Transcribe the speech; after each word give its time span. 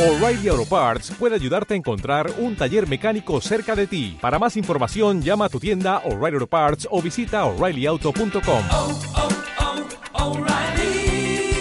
O'Reilly 0.00 0.48
Auto 0.48 0.64
Parts 0.64 1.10
puede 1.10 1.34
ayudarte 1.34 1.74
a 1.74 1.76
encontrar 1.76 2.30
un 2.38 2.56
taller 2.56 2.88
mecánico 2.88 3.38
cerca 3.42 3.76
de 3.76 3.86
ti. 3.86 4.16
Para 4.18 4.38
más 4.38 4.56
información, 4.56 5.20
llama 5.20 5.44
a 5.44 5.48
tu 5.50 5.60
tienda 5.60 5.98
O'Reilly 6.06 6.36
Auto 6.36 6.46
Parts 6.46 6.88
o 6.90 7.02
visita 7.02 7.44
oreillyauto.com. 7.44 8.62
oh, 8.72 8.98
oh, 10.14 10.24
O'Reilly 10.24 11.52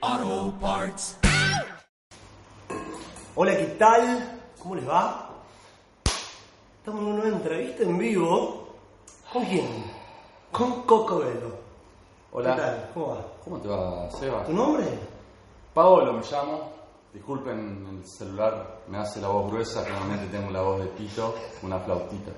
Auto 0.00 0.52
Parts. 0.60 1.16
Hola, 3.36 3.56
¿qué 3.56 3.66
tal? 3.78 4.40
¿Cómo 4.58 4.74
les 4.74 4.88
va? 4.88 5.30
Estamos 6.78 7.02
en 7.02 7.06
una 7.06 7.16
nueva 7.18 7.36
entrevista 7.36 7.84
en 7.84 7.98
vivo. 7.98 8.74
¿Con 9.32 9.44
quién? 9.44 9.68
Con 10.50 10.82
Coco 10.82 11.20
Velo. 11.20 11.54
Hola. 12.32 12.56
¿Qué 12.56 12.60
tal? 12.62 12.90
¿Cómo 12.92 13.08
va? 13.10 13.24
¿Cómo 13.44 13.58
te 13.58 13.68
va, 13.68 14.10
Seba? 14.10 14.44
¿Tu 14.44 14.52
nombre? 14.52 14.86
Paolo 15.72 16.14
me 16.14 16.22
llamo. 16.28 16.71
Disculpen, 17.12 17.86
el 18.00 18.06
celular 18.08 18.80
me 18.88 18.98
hace 18.98 19.20
la 19.20 19.28
voz 19.28 19.50
gruesa, 19.50 19.86
normalmente 19.86 20.26
tengo 20.36 20.50
la 20.50 20.62
voz 20.62 20.80
de 20.80 20.86
pito, 20.86 21.34
una 21.62 21.78
flautita. 21.80 22.30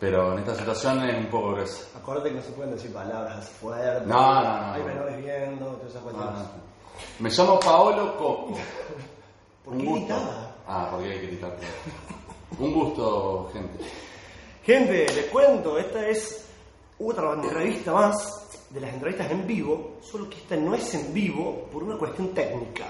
Pero 0.00 0.32
en 0.32 0.38
esta 0.40 0.54
situación 0.54 1.02
es 1.08 1.18
un 1.18 1.30
poco 1.30 1.50
gruesa. 1.52 1.84
Acuérdate 1.98 2.30
que 2.30 2.34
no 2.36 2.42
se 2.42 2.52
pueden 2.52 2.72
decir 2.74 2.92
palabras 2.92 3.48
fuertes. 3.50 4.06
No, 4.06 4.34
no, 4.34 4.42
no, 4.42 4.72
Hay 4.72 4.80
no. 4.80 4.86
menores 4.86 5.18
viendo, 5.24 5.66
todas 5.66 5.90
esas 5.90 6.02
Ah, 6.02 6.04
cuestiones. 6.04 6.48
Me 7.18 7.30
llamo 7.30 7.60
Paolo 7.60 8.16
Coco. 8.16 8.54
¿Por 9.64 9.74
Un 9.74 9.80
qué 9.80 9.86
gusto. 9.86 10.04
gritaba? 10.06 10.54
Ah, 10.66 10.88
porque 10.90 11.12
hay 11.12 11.20
que 11.20 11.26
gritar. 11.26 11.56
Un 12.58 12.72
gusto, 12.72 13.50
gente. 13.52 13.84
Gente, 14.64 15.06
les 15.14 15.26
cuento, 15.26 15.78
esta 15.78 16.06
es 16.08 16.48
otra 16.98 17.34
entrevista 17.34 17.92
más 17.92 18.16
de 18.70 18.80
las 18.80 18.92
entrevistas 18.94 19.30
en 19.30 19.46
vivo, 19.46 19.96
solo 20.00 20.28
que 20.30 20.36
esta 20.38 20.56
no 20.56 20.74
es 20.74 20.94
en 20.94 21.12
vivo 21.12 21.68
por 21.72 21.82
una 21.84 21.96
cuestión 21.98 22.28
técnica, 22.34 22.86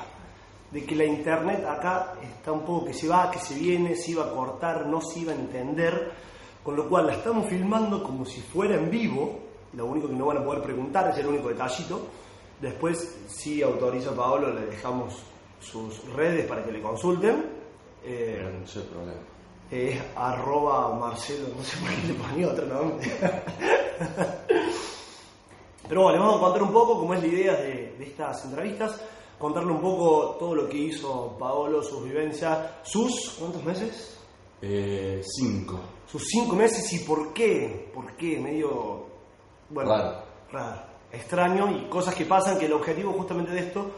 de 0.77 0.85
que 0.85 0.95
la 0.95 1.07
internet 1.07 1.65
acá 1.65 2.13
está 2.23 2.53
un 2.53 2.61
poco 2.61 2.85
que 2.85 2.93
se 2.93 3.09
va, 3.09 3.31
que 3.31 3.39
se 3.39 3.55
viene, 3.55 3.97
se 3.97 4.11
iba 4.11 4.27
a 4.27 4.31
cortar, 4.31 4.85
no 4.85 5.01
se 5.01 5.21
iba 5.21 5.33
a 5.33 5.35
entender, 5.35 6.13
con 6.63 6.77
lo 6.77 6.87
cual 6.87 7.07
la 7.07 7.15
estamos 7.15 7.47
filmando 7.47 8.03
como 8.03 8.27
si 8.27 8.43
fuera 8.43 8.75
en 8.75 8.91
vivo, 8.91 9.41
lo 9.73 9.87
único 9.87 10.07
que 10.07 10.13
no 10.13 10.27
van 10.27 10.37
a 10.37 10.45
poder 10.45 10.63
preguntar 10.63 11.09
es 11.09 11.17
el 11.17 11.29
único 11.29 11.49
detallito, 11.49 12.09
después 12.61 13.21
si 13.27 13.63
autoriza 13.63 14.15
Paolo 14.15 14.53
le 14.53 14.67
dejamos 14.67 15.15
sus 15.61 16.13
redes 16.13 16.45
para 16.47 16.63
que 16.63 16.73
le 16.73 16.83
consulten. 16.83 17.47
Eh, 18.05 18.47
no 18.61 18.67
sé 18.67 18.81
el 18.81 18.85
problema. 18.85 19.21
es 19.71 19.99
arroba 20.15 20.95
Marcelo, 20.95 21.49
no 21.57 21.65
sé 21.65 21.79
por 21.79 21.89
qué 21.89 22.07
le 22.07 22.13
ponía 22.13 22.49
otro 22.49 22.67
nombre. 22.67 23.11
Pero 25.89 26.03
bueno, 26.03 26.19
les 26.19 26.21
vamos 26.21 26.37
a 26.37 26.41
contar 26.45 26.63
un 26.65 26.73
poco 26.73 26.99
cómo 26.99 27.15
es 27.15 27.23
la 27.23 27.29
idea 27.29 27.55
de, 27.55 27.95
de 27.99 28.05
estas 28.05 28.45
entrevistas, 28.45 29.01
contarle 29.39 29.73
un 29.73 29.81
poco 29.81 30.37
todo 30.39 30.55
lo 30.55 30.69
que 30.69 30.79
hizo 30.79 31.37
Paolo, 31.39 31.83
sus 31.83 32.05
vivencias, 32.05 32.59
sus, 32.83 33.37
¿cuántos 33.39 33.63
meses? 33.65 34.19
Eh, 34.63 35.23
cinco. 35.23 35.79
Sus 36.07 36.25
cinco 36.27 36.57
meses 36.57 36.91
y 36.93 37.01
por 37.01 37.33
qué, 37.33 37.91
por 37.93 38.17
qué, 38.17 38.39
medio, 38.39 39.07
bueno, 39.71 39.91
Raro. 39.91 40.23
raro, 40.51 40.83
extraño 41.13 41.71
y 41.71 41.89
cosas 41.89 42.15
que 42.15 42.25
pasan, 42.25 42.59
que 42.59 42.67
el 42.67 42.73
objetivo 42.73 43.13
justamente 43.13 43.53
de 43.53 43.61
esto 43.61 43.91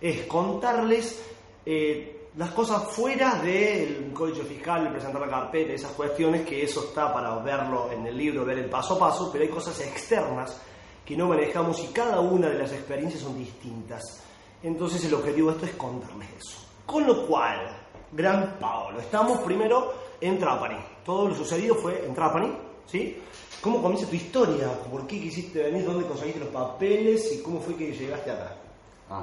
es 0.00 0.26
contarles 0.26 1.22
eh, 1.66 2.28
las 2.36 2.50
cosas 2.52 2.84
fuera 2.84 3.34
del 3.42 4.12
código 4.12 4.44
fiscal, 4.44 4.90
presentar 4.90 5.20
la 5.20 5.28
carpeta, 5.28 5.72
esas 5.72 5.92
cuestiones, 5.92 6.46
que 6.46 6.62
eso 6.62 6.84
está 6.84 7.12
para 7.12 7.36
verlo 7.38 7.90
en 7.92 8.06
el 8.06 8.16
libro, 8.16 8.44
ver 8.44 8.58
el 8.58 8.70
paso 8.70 8.94
a 8.94 8.98
paso, 8.98 9.30
pero 9.32 9.44
hay 9.44 9.50
cosas 9.50 9.78
externas 9.80 10.60
que 11.04 11.16
no 11.16 11.28
manejamos 11.28 11.82
y 11.82 11.88
cada 11.88 12.20
una 12.20 12.48
de 12.48 12.58
las 12.58 12.72
experiencias 12.72 13.22
son 13.22 13.36
distintas. 13.36 14.24
Entonces 14.62 15.04
el 15.04 15.14
objetivo 15.14 15.48
de 15.50 15.54
esto 15.54 15.66
es 15.66 15.74
contarles 15.74 16.28
eso. 16.38 16.58
Con 16.84 17.06
lo 17.06 17.26
cual, 17.26 17.58
gran 18.12 18.58
Paolo, 18.58 19.00
estamos 19.00 19.40
primero 19.40 19.92
en 20.20 20.38
Trapani. 20.38 20.76
Todo 21.04 21.28
lo 21.28 21.34
sucedido 21.34 21.74
fue 21.76 22.04
en 22.04 22.14
Trapani, 22.14 22.52
¿sí? 22.86 23.16
¿Cómo 23.60 23.82
comienza 23.82 24.08
tu 24.08 24.16
historia? 24.16 24.68
¿Por 24.90 25.06
qué 25.06 25.20
quisiste 25.20 25.62
venir? 25.62 25.84
¿Dónde 25.84 26.06
conseguiste 26.06 26.40
los 26.40 26.48
papeles? 26.48 27.32
¿Y 27.32 27.42
cómo 27.42 27.60
fue 27.60 27.74
que 27.74 27.92
llegaste 27.92 28.30
acá? 28.30 28.56
Ah, 29.10 29.22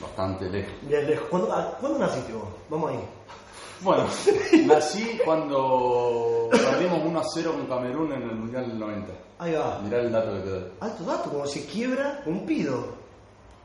bastante 0.00 0.48
lejos. 0.50 0.72
Bien 0.82 1.06
lejos. 1.06 1.28
¿Cuándo, 1.28 1.52
ah, 1.52 1.76
¿cuándo 1.80 1.98
naciste 1.98 2.32
vos? 2.32 2.48
Vamos 2.68 2.90
ahí. 2.90 3.00
Bueno, 3.80 4.06
nací 4.66 5.18
cuando 5.24 6.48
perdimos 6.50 7.00
1 7.04 7.20
a 7.20 7.24
0 7.24 7.52
con 7.52 7.66
Camerún 7.66 8.12
en 8.12 8.22
el 8.22 8.34
Mundial 8.34 8.66
del 8.68 8.78
90. 8.78 9.12
Ahí 9.38 9.52
va. 9.52 9.78
Mirá 9.84 10.00
el 10.00 10.10
dato 10.10 10.32
que 10.32 10.40
te 10.40 10.50
doy. 10.50 10.64
Alto 10.80 11.04
dato, 11.04 11.30
como 11.30 11.46
se 11.46 11.64
quiebra 11.66 12.20
Cumpido. 12.24 12.84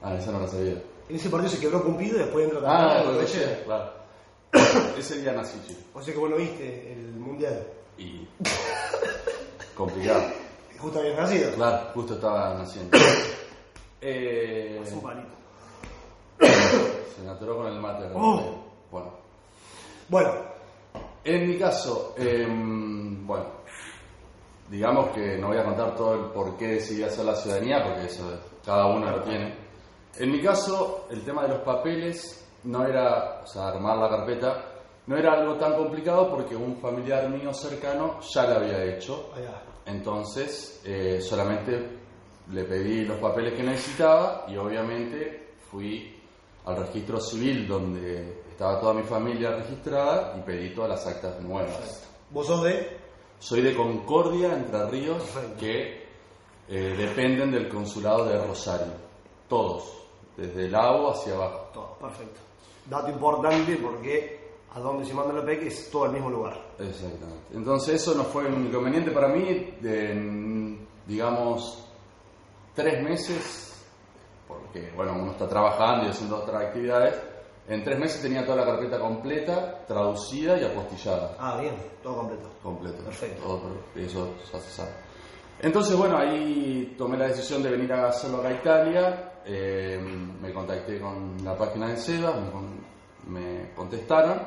Ah, 0.04 0.16
esa 0.16 0.32
no 0.32 0.42
la 0.42 0.48
sabía. 0.48 0.76
En 1.10 1.16
ese 1.16 1.30
partido 1.30 1.52
se 1.52 1.60
quebró 1.60 1.84
Cumpido 1.84 2.16
y 2.18 2.20
después 2.20 2.46
entra 2.46 2.62
Ah, 2.66 2.88
también 2.88 3.06
lo 3.08 3.14
Goyeneche. 3.22 3.44
escuché, 3.44 3.64
claro. 3.66 3.94
Ese 4.98 5.22
día 5.22 5.34
nací, 5.34 5.60
chico. 5.68 5.82
O 5.94 6.02
sea 6.02 6.14
que 6.14 6.20
vos 6.20 6.30
lo 6.30 6.38
viste, 6.38 6.94
el 6.94 7.12
mundial. 7.14 7.66
Y. 7.98 8.28
complicado. 9.76 10.24
Justo 10.80 11.00
habías 11.00 11.18
nacido. 11.18 11.52
Claro, 11.54 11.88
justo 11.94 12.14
estaba 12.16 12.54
naciendo. 12.56 12.98
Eh, 14.06 14.82
Es 14.84 14.92
un 14.92 15.02
palito. 15.02 15.30
se 17.16 17.22
me 17.24 17.30
atoró 17.32 17.56
con 17.56 17.68
el 17.68 17.80
mate. 17.80 18.04
Oh. 18.14 18.62
Bueno, 18.92 19.14
Bueno, 20.10 20.34
en 21.24 21.48
mi 21.50 21.58
caso, 21.58 22.14
em, 22.18 23.26
bueno, 23.26 23.46
digamos 24.70 25.08
que 25.12 25.38
no 25.38 25.48
voy 25.48 25.58
a 25.58 25.64
contar 25.64 25.96
todo 25.96 26.16
el 26.16 26.20
por 26.32 26.58
qué 26.58 26.68
decidí 26.68 27.02
hacer 27.04 27.24
la 27.24 27.34
ciudadanía, 27.38 27.82
porque 27.82 28.08
eso 28.08 28.30
cada 28.66 28.88
uno 28.88 29.10
lo 29.10 29.22
tiene. 29.24 29.56
En 30.18 30.32
mi 30.32 30.42
caso, 30.42 31.08
el 31.10 31.24
tema 31.24 31.44
de 31.44 31.50
los 31.50 31.60
papeles 31.60 32.46
no 32.66 32.86
era, 32.86 33.42
o 33.44 33.48
sea, 33.48 33.70
armar 33.70 33.98
la 33.98 34.10
carpeta, 34.10 34.66
no 35.08 35.18
era 35.18 35.34
algo 35.34 35.56
tan 35.56 35.76
complicado 35.76 36.30
porque 36.30 36.56
un 36.56 36.78
familiar 36.78 37.28
mío 37.30 37.54
cercano 37.54 38.20
ya 38.34 38.44
lo 38.48 38.56
había 38.58 38.84
hecho. 38.84 39.32
allá. 39.36 39.62
Entonces, 39.86 40.82
eh, 40.86 41.20
solamente 41.20 42.00
le 42.52 42.64
pedí 42.64 43.06
los 43.06 43.18
papeles 43.20 43.54
que 43.54 43.64
necesitaba 43.64 44.46
y 44.48 44.56
obviamente 44.58 45.54
fui 45.70 46.22
al 46.66 46.78
registro 46.78 47.20
civil 47.20 47.68
donde 47.68 48.44
estaba 48.50 48.80
toda 48.80 48.94
mi 48.94 49.04
familia 49.04 49.56
registrada 49.56 50.36
y 50.38 50.42
pedí 50.42 50.74
todas 50.74 50.92
las 50.92 51.08
actas 51.08 51.42
nuevas. 51.42 52.10
Vos 52.30 52.48
sos 52.48 52.64
de. 52.64 53.02
Soy 53.40 53.62
de 53.62 53.76
Concordia, 53.76 54.54
Entre 54.54 54.86
Ríos, 54.90 55.22
Perfecto. 55.24 55.60
que 55.60 56.04
eh, 56.70 56.96
dependen 56.98 57.52
del 57.52 57.68
consulado 57.68 58.26
de 58.26 58.42
Rosario. 58.46 58.94
Todos, 59.50 60.03
desde 60.38 60.66
el 60.66 60.76
agua 60.76 61.14
hacia 61.14 61.34
abajo. 61.34 61.70
Todo, 61.74 61.98
perfecto. 62.00 62.40
Dato 62.86 63.10
importante 63.10 63.78
porque 63.78 64.44
a 64.76 64.80
donde 64.80 65.06
se 65.06 65.14
manda 65.14 65.34
la 65.34 65.46
PEC 65.46 65.64
es 65.64 65.92
todo 65.92 66.06
el 66.06 66.14
mismo 66.14 66.30
lugar. 66.30 66.60
Exactamente. 66.80 67.54
Entonces 67.54 67.96
eso 68.02 68.16
no 68.16 68.24
fue 68.24 68.46
un 68.48 68.66
inconveniente 68.68 69.12
para 69.12 69.28
mí, 69.28 69.76
de, 69.80 70.78
digamos, 71.06 71.88
tres 72.74 73.04
meses, 73.04 73.86
porque 74.48 74.92
bueno, 74.96 75.14
uno 75.14 75.32
está 75.32 75.48
trabajando 75.48 76.08
y 76.08 76.10
haciendo 76.10 76.38
otras 76.38 76.64
actividades, 76.64 77.16
en 77.68 77.84
tres 77.84 77.98
meses 77.98 78.22
tenía 78.22 78.44
toda 78.46 78.58
la 78.58 78.66
carpeta 78.66 79.00
completa, 79.00 79.86
traducida 79.86 80.60
y 80.60 80.66
apostillada. 80.66 81.38
Ah, 81.40 81.58
bien, 81.62 81.76
todo 82.02 82.18
completo. 82.18 82.50
Completo. 82.62 83.04
Perfecto. 83.04 83.44
Todo, 83.44 83.62
eso 83.96 84.34
ya 84.52 84.60
se 84.60 84.70
sabe. 84.70 84.92
Entonces, 85.62 85.96
bueno, 85.96 86.18
ahí 86.18 86.94
tomé 86.98 87.18
la 87.18 87.28
decisión 87.28 87.64
de 87.64 87.70
venir 87.70 87.94
a 87.94 88.08
hacerlo 88.08 88.40
acá 88.40 88.50
a 88.50 88.54
Italia. 88.54 89.33
Eh, 89.46 90.00
me 90.42 90.54
contacté 90.54 91.00
con 91.00 91.44
la 91.44 91.58
página 91.58 91.90
de 91.90 91.98
SEBA, 91.98 92.36
me, 92.36 92.52
con- 92.52 92.84
me 93.28 93.72
contestaron, 93.76 94.42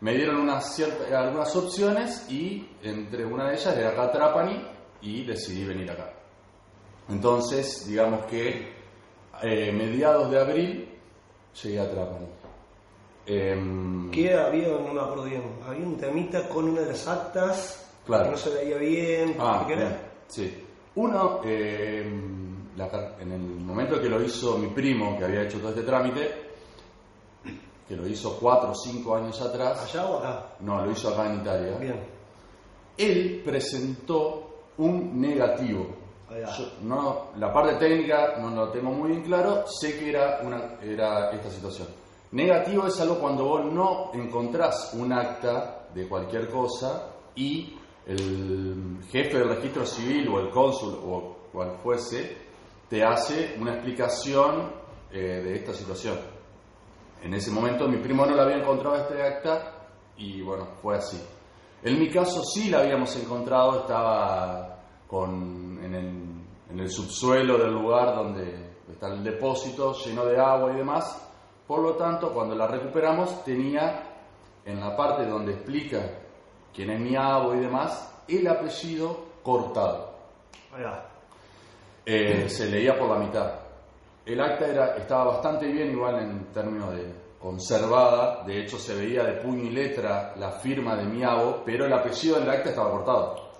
me 0.00 0.14
dieron 0.14 0.36
unas, 0.36 0.74
ciertas, 0.74 1.10
algunas 1.12 1.54
opciones 1.56 2.26
y 2.30 2.68
entre 2.82 3.24
una 3.24 3.48
de 3.48 3.54
ellas 3.54 3.76
era 3.76 3.90
acá 3.90 4.10
Trapani 4.12 4.64
y 5.00 5.24
decidí 5.24 5.64
venir 5.64 5.90
acá. 5.90 6.12
Entonces, 7.08 7.86
digamos 7.88 8.24
que 8.26 8.72
eh, 9.42 9.72
mediados 9.72 10.30
de 10.30 10.40
abril 10.40 10.88
llegué 11.62 11.80
a 11.80 11.90
Trapani. 11.90 12.26
Em, 13.26 14.10
¿Qué 14.10 14.34
había? 14.34 14.68
No 14.68 14.92
me 14.92 15.00
acuerdo 15.00 15.24
bien. 15.24 15.42
Había 15.66 15.86
un 15.86 15.96
temita 15.96 16.48
con 16.48 16.68
una 16.70 16.80
de 16.82 16.88
las 16.88 17.06
actas 17.06 17.78
Claro. 18.04 18.24
que 18.24 18.30
no 18.32 18.36
se 18.36 18.50
veía 18.50 18.76
bien. 18.78 19.36
Ah, 19.38 19.64
¿Qué 19.66 19.74
era? 19.74 20.00
sí. 20.26 20.64
Uno, 20.94 21.40
eh, 21.44 22.04
la 22.76 23.16
en 23.20 23.32
el 23.32 23.40
momento 23.40 24.00
que 24.00 24.08
lo 24.08 24.22
hizo 24.22 24.56
mi 24.58 24.68
primo, 24.68 25.18
que 25.18 25.24
había 25.24 25.42
hecho 25.42 25.58
todo 25.58 25.70
este 25.70 25.82
trámite, 25.82 26.52
que 27.86 27.96
lo 27.96 28.06
hizo 28.06 28.38
cuatro 28.38 28.70
o 28.70 28.74
cinco 28.74 29.16
años 29.16 29.40
atrás, 29.40 29.82
¿Allá 29.84 30.06
o 30.06 30.18
acá? 30.18 30.46
no, 30.60 30.84
lo 30.84 30.90
hizo 30.90 31.08
acá 31.10 31.30
en 31.30 31.40
Italia, 31.40 31.76
Bien. 31.78 32.00
él 32.96 33.42
presentó 33.44 34.64
un 34.78 35.20
negativo. 35.20 35.86
Yo 36.30 36.72
no, 36.82 37.32
la 37.36 37.52
parte 37.52 37.74
técnica 37.74 38.38
no 38.38 38.48
lo 38.50 38.70
tengo 38.70 38.90
muy 38.90 39.10
bien 39.10 39.22
claro, 39.22 39.66
sé 39.66 39.98
que 39.98 40.08
era, 40.08 40.40
una, 40.42 40.78
era 40.82 41.30
esta 41.30 41.50
situación. 41.50 41.88
Negativo 42.30 42.86
es 42.86 42.98
algo 43.00 43.18
cuando 43.18 43.44
vos 43.44 43.70
no 43.70 44.10
encontrás 44.14 44.94
un 44.94 45.12
acta 45.12 45.88
de 45.92 46.08
cualquier 46.08 46.48
cosa 46.48 47.10
y 47.34 47.76
el 48.06 48.96
jefe 49.10 49.38
del 49.38 49.50
registro 49.50 49.84
civil 49.84 50.28
o 50.28 50.40
el 50.40 50.48
cónsul 50.48 50.94
o 51.04 51.36
cual 51.52 51.76
fuese 51.82 52.34
te 52.92 53.02
hace 53.02 53.56
una 53.58 53.72
explicación 53.72 54.70
eh, 55.10 55.18
de 55.18 55.56
esta 55.56 55.72
situación. 55.72 56.18
En 57.22 57.32
ese 57.32 57.50
momento 57.50 57.88
mi 57.88 57.96
primo 57.96 58.26
no 58.26 58.36
le 58.36 58.42
había 58.42 58.58
encontrado 58.58 58.96
este 58.96 59.22
acta 59.22 59.88
y 60.18 60.42
bueno, 60.42 60.66
fue 60.82 60.98
así. 60.98 61.18
En 61.82 61.98
mi 61.98 62.10
caso 62.10 62.42
sí 62.44 62.68
la 62.68 62.80
habíamos 62.80 63.16
encontrado, 63.16 63.80
estaba 63.80 64.78
con, 65.06 65.82
en, 65.82 65.94
el, 65.94 66.06
en 66.68 66.80
el 66.80 66.90
subsuelo 66.90 67.56
del 67.56 67.72
lugar 67.72 68.14
donde 68.14 68.74
está 68.92 69.06
el 69.08 69.24
depósito 69.24 69.94
lleno 69.94 70.26
de 70.26 70.38
agua 70.38 70.74
y 70.74 70.76
demás. 70.76 71.32
Por 71.66 71.80
lo 71.80 71.94
tanto, 71.94 72.30
cuando 72.34 72.54
la 72.54 72.66
recuperamos 72.66 73.42
tenía 73.42 74.02
en 74.66 74.80
la 74.80 74.94
parte 74.94 75.24
donde 75.24 75.54
explica 75.54 76.10
quién 76.74 76.90
es 76.90 77.00
mi 77.00 77.16
abo 77.16 77.54
y 77.54 77.60
demás, 77.60 78.22
el 78.28 78.46
apellido 78.46 79.18
cortado. 79.42 80.12
Va. 80.74 81.11
Eh, 82.04 82.48
se 82.48 82.68
leía 82.68 82.98
por 82.98 83.08
la 83.08 83.24
mitad. 83.24 83.52
El 84.24 84.40
acta 84.40 84.96
estaba 84.96 85.32
bastante 85.32 85.66
bien, 85.66 85.90
igual 85.90 86.20
en 86.20 86.44
términos 86.52 86.94
de 86.94 87.12
conservada, 87.38 88.44
de 88.44 88.62
hecho 88.62 88.78
se 88.78 88.94
veía 88.94 89.24
de 89.24 89.40
puño 89.40 89.64
y 89.64 89.70
letra 89.70 90.32
la 90.36 90.52
firma 90.52 90.96
de 90.96 91.04
mi 91.04 91.24
abo, 91.24 91.62
pero 91.64 91.86
el 91.86 91.92
apellido 91.92 92.38
del 92.38 92.50
acta 92.50 92.70
estaba 92.70 92.90
cortado. 92.90 93.52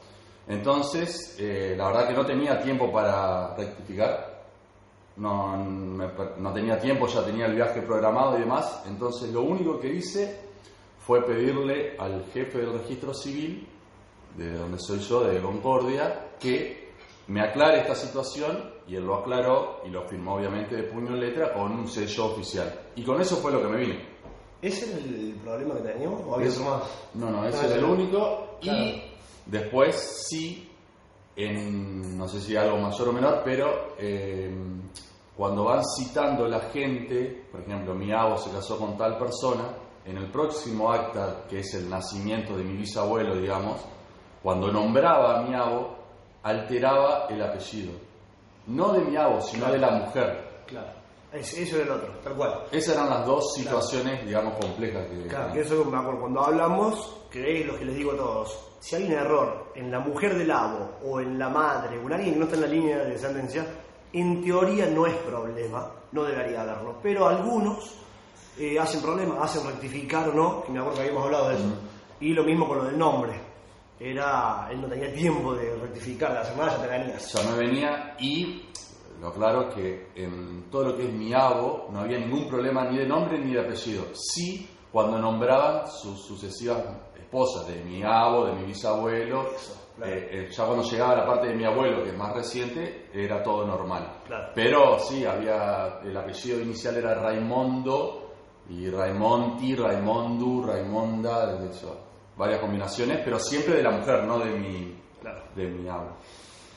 Entonces, 0.47 1.37
eh, 1.39 1.75
la 1.77 1.89
verdad 1.89 2.09
que 2.09 2.15
no 2.15 2.27
tenía 2.27 2.61
tiempo 2.61 2.93
para 2.93 3.57
rectificar, 3.57 4.45
no, 5.17 5.57
no 5.57 6.53
tenía 6.53 6.79
tiempo, 6.79 7.07
ya 7.07 7.25
tenía 7.25 7.47
el 7.47 7.55
viaje 7.55 7.83
programado 7.83 8.37
y 8.39 8.41
demás, 8.41 8.83
entonces 8.87 9.31
lo 9.31 9.43
único 9.43 9.79
que 9.79 9.89
hice 9.89 10.41
fue 10.99 11.25
pedirle 11.25 11.97
al 11.99 12.25
jefe 12.33 12.59
del 12.59 12.73
registro 12.75 13.13
civil, 13.13 13.69
de 14.37 14.53
donde 14.55 14.79
soy 14.79 15.01
yo, 15.01 15.25
de 15.25 15.41
Concordia, 15.41 16.31
que 16.39 16.92
me 17.29 17.41
aclare 17.41 17.81
esta 17.81 17.95
situación 17.95 18.71
y 18.89 18.97
él 18.97 19.05
lo 19.05 19.17
aclaró 19.17 19.81
y 19.87 19.91
lo 19.91 20.03
firmó 20.09 20.35
obviamente 20.37 20.75
de 20.77 20.83
puño 20.85 21.17
y 21.17 21.21
letra 21.21 21.53
con 21.55 21.73
un 21.73 21.87
sello 21.89 22.27
oficial. 22.27 22.73
Y 22.97 23.03
con 23.05 23.21
eso 23.21 23.37
fue 23.37 23.53
lo 23.53 23.61
que 23.63 23.69
me 23.69 23.77
vine. 23.79 24.13
¿Ese 24.61 24.91
era 24.91 24.99
el 24.99 25.35
problema 25.45 25.75
que 25.77 25.81
teníamos? 25.83 26.21
¿O 26.27 26.35
había 26.35 26.49
Es- 26.49 26.59
otro 26.59 26.71
más? 26.71 26.83
No, 27.15 27.31
no, 27.31 27.47
ese 27.49 27.59
Ah, 27.59 27.67
es 27.67 27.73
el 27.73 27.85
único. 27.85 28.59
Claro. 28.61 28.79
Y 28.79 29.03
después 29.47 30.25
sí, 30.29 30.69
en 31.37 32.17
no 32.19 32.29
sé 32.29 32.41
si 32.41 32.57
algo 32.57 32.79
mayor 32.79 33.09
o 33.09 33.13
menor, 33.13 33.43
pero 33.45 33.95
eh, 33.99 34.55
cuando 35.37 35.65
van 35.65 35.83
citando 35.97 36.47
la 36.47 36.61
gente, 36.61 37.45
por 37.51 37.61
ejemplo, 37.63 37.95
mi 37.95 38.13
abo 38.13 38.37
se 38.37 38.51
casó 38.51 38.79
con 38.79 38.97
tal 38.97 39.19
persona, 39.19 39.65
en 40.05 40.17
el 40.19 40.31
próximo 40.31 40.91
acta, 40.93 41.45
que 41.49 41.61
es 41.61 41.75
el 41.75 41.89
nacimiento 41.89 42.57
de 42.57 42.65
mi 42.65 42.77
bisabuelo, 42.77 43.37
digamos, 43.37 43.81
cuando 44.43 44.71
nombraba 44.71 45.39
a 45.39 45.43
mi 45.43 45.55
abo, 45.55 45.97
alteraba 46.43 47.27
el 47.29 47.43
apellido. 47.43 47.93
No 48.67 48.93
de 48.93 49.01
mi 49.01 49.17
abo, 49.17 49.41
sino 49.41 49.71
de 49.71 49.79
la 49.79 49.91
mujer. 49.91 50.63
Claro. 50.67 51.03
Eso 51.33 51.77
era 51.77 51.85
el 51.85 51.91
otro, 51.93 52.13
tal 52.23 52.35
cual. 52.35 52.65
Esas 52.71 52.95
eran 52.95 53.09
las 53.09 53.25
dos 53.25 53.55
situaciones, 53.55 54.25
digamos, 54.27 54.55
complejas 54.59 55.07
que... 55.07 55.27
Claro, 55.29 55.53
que 55.53 55.61
eso 55.61 55.83
me 55.87 55.97
acuerdo. 55.97 56.21
Cuando 56.21 56.43
hablamos, 56.43 57.17
que 57.31 57.61
es 57.61 57.67
lo 57.67 57.79
que 57.79 57.87
les 57.87 57.97
digo 57.97 58.13
a 58.13 58.17
todos. 58.17 58.69
Si 58.81 58.97
hay 58.97 59.05
un 59.05 59.13
error 59.13 59.73
en 59.75 59.91
la 59.91 60.01
mujer 60.01 60.37
del 60.37 60.51
abo 60.51 60.91
o 61.03 61.21
en 61.21 61.39
la 61.39 61.49
madre 61.49 61.99
o 61.99 62.07
en 62.07 62.13
alguien 62.13 62.35
que 62.35 62.39
no 62.39 62.45
está 62.45 62.57
en 62.57 62.63
la 62.63 62.69
línea 62.69 62.99
de 62.99 63.11
descendencia, 63.13 63.67
en 64.13 64.43
teoría 64.43 64.87
no 64.87 65.07
es 65.07 65.15
problema, 65.15 65.91
no 66.13 66.25
debería 66.25 66.63
haberlo. 66.63 66.99
Pero 67.03 67.27
algunos 67.27 67.95
eh, 68.59 68.79
hacen 68.79 69.01
problema, 69.01 69.43
hacen 69.43 69.67
rectificar 69.67 70.29
o 70.29 70.35
no, 70.35 70.65
que 70.65 70.73
me 70.73 70.81
acuerdo 70.81 70.99
que 70.99 71.07
habíamos 71.07 71.25
hablado 71.25 71.49
de 71.49 71.55
eso. 71.55 71.65
Y 72.21 72.35
lo 72.35 72.45
mismo 72.45 72.69
con 72.69 72.79
lo 72.79 72.85
del 72.85 72.99
nombre. 72.99 73.52
Era, 74.03 74.69
él 74.71 74.81
no 74.81 74.89
tenía 74.89 75.13
tiempo 75.13 75.55
de 75.55 75.77
rectificar, 75.77 76.33
de 76.33 76.39
hacer 76.39 76.57
nada, 76.57 76.77
ya 76.77 76.83
te 76.83 76.89
venías. 76.89 77.33
ya 77.33 77.51
me 77.51 77.57
venía 77.59 78.17
y 78.19 78.69
lo 79.21 79.29
aclaro 79.29 79.69
que 79.69 80.09
en 80.17 80.69
todo 80.71 80.89
lo 80.89 80.97
que 80.97 81.05
es 81.05 81.13
mi 81.13 81.33
abo 81.33 81.89
no 81.93 82.01
había 82.01 82.19
ningún 82.19 82.49
problema 82.49 82.85
ni 82.91 82.99
de 82.99 83.07
nombre 83.07 83.39
ni 83.39 83.53
de 83.53 83.61
apellido. 83.61 84.07
Sí, 84.15 84.69
cuando 84.91 85.19
nombraban 85.19 85.87
sus 85.87 86.21
sucesivas 86.27 86.83
esposas, 87.17 87.69
de 87.69 87.83
mi 87.85 88.03
abo, 88.03 88.47
de 88.47 88.55
mi 88.55 88.65
bisabuelo, 88.65 89.51
claro. 89.97 90.13
eh, 90.13 90.29
eh, 90.31 90.49
ya 90.51 90.67
cuando 90.67 90.83
llegaba 90.83 91.15
la 91.15 91.27
parte 91.27 91.47
de 91.47 91.55
mi 91.55 91.65
abuelo, 91.65 92.03
que 92.03 92.11
es 92.11 92.19
más 92.19 92.35
reciente, 92.35 93.09
era 93.15 93.43
todo 93.43 93.65
normal. 93.67 94.21
Claro. 94.27 94.51
Pero 94.55 94.99
sí, 94.99 95.25
había 95.25 96.01
el 96.03 96.17
apellido 96.17 96.61
inicial 96.61 96.97
era 96.97 97.15
Raimondo 97.15 98.33
y 98.69 98.91
Raimonti, 98.91 99.75
Raimondu, 99.77 100.63
Raimonda, 100.67 101.55
de 101.55 101.67
hecho, 101.69 102.12
varias 102.37 102.61
combinaciones, 102.61 103.21
pero 103.25 103.39
siempre 103.39 103.75
de 103.77 103.83
la 103.83 103.91
mujer, 103.91 104.25
no 104.25 104.39
de 104.39 104.51
mi, 104.53 104.99
Claro. 105.21 105.43
de 105.55 105.67
mi 105.67 105.89
abo. 105.89 106.17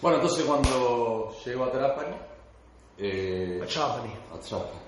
Bueno, 0.01 0.17
entonces 0.17 0.45
cuando 0.45 1.33
llego 1.45 1.63
a 1.65 1.71
Trapani, 1.71 2.15
eh, 2.97 3.59
A 3.63 3.65
Chapani. 3.65 4.13
a 4.33 4.39
Trapani, 4.39 4.79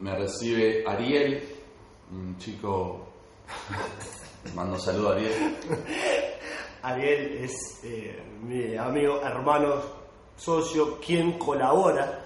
me 0.00 0.14
recibe 0.16 0.84
Ariel, 0.86 1.42
un 2.12 2.36
chico, 2.38 3.06
mando 4.54 4.78
saludo 4.78 5.10
a 5.10 5.12
Ariel, 5.14 5.56
Ariel 6.82 7.44
es 7.44 7.80
eh, 7.84 8.22
mi 8.42 8.76
amigo, 8.76 9.20
hermano, 9.22 9.74
socio, 10.36 10.98
quien 11.00 11.38
colabora 11.38 12.24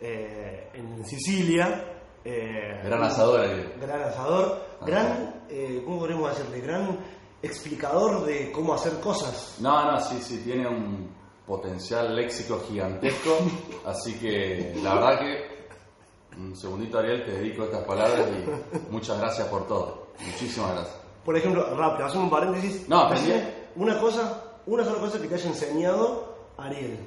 eh, 0.00 0.70
en 0.74 1.04
Sicilia. 1.04 1.84
gran 2.24 3.02
asador 3.02 3.40
Ariel. 3.40 3.72
Gran 3.80 4.02
asador. 4.02 4.67
Gran, 4.84 5.42
eh, 5.48 5.82
¿cómo 5.84 6.00
podríamos 6.00 6.30
decirle? 6.36 6.60
Gran 6.60 6.98
explicador 7.42 8.24
de 8.24 8.50
cómo 8.52 8.74
hacer 8.74 9.00
cosas. 9.00 9.56
No, 9.60 9.90
no, 9.90 10.00
sí, 10.00 10.18
sí, 10.20 10.42
tiene 10.44 10.68
un 10.68 11.10
potencial 11.46 12.14
léxico 12.14 12.60
gigantesco, 12.68 13.38
así 13.86 14.14
que 14.18 14.74
la 14.82 14.94
verdad 14.94 15.18
que, 15.20 16.38
un 16.38 16.54
segundito 16.56 16.98
Ariel, 16.98 17.24
te 17.24 17.32
dedico 17.32 17.64
estas 17.64 17.84
palabras 17.84 18.28
y 18.28 18.92
muchas 18.92 19.18
gracias 19.18 19.48
por 19.48 19.66
todo, 19.66 20.08
muchísimas 20.24 20.72
gracias. 20.72 21.00
Por 21.24 21.36
ejemplo, 21.36 21.74
rápido, 21.76 22.06
hacemos 22.06 22.24
un 22.24 22.30
paréntesis. 22.30 22.88
No, 22.88 23.00
aprendí. 23.00 23.32
Una 23.76 23.98
cosa, 24.00 24.60
una 24.66 24.84
sola 24.84 24.98
cosa 24.98 25.20
que 25.20 25.28
te 25.28 25.34
haya 25.34 25.50
enseñado 25.50 26.36
Ariel. 26.56 26.98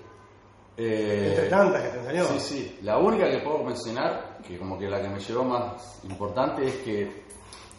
Eh, 0.77 1.27
Entre 1.29 1.49
tantas 1.49 1.81
que 1.81 1.89
te 1.89 1.99
enseñó. 1.99 2.25
Sí, 2.25 2.39
sí. 2.39 2.79
La 2.83 2.97
única 2.97 3.29
que 3.29 3.39
puedo 3.39 3.63
mencionar, 3.63 4.37
que 4.47 4.57
como 4.57 4.77
que 4.77 4.87
la 4.87 5.01
que 5.01 5.09
me 5.09 5.19
llevó 5.19 5.43
más 5.43 5.99
importante, 6.03 6.67
es 6.67 6.75
que 6.77 7.23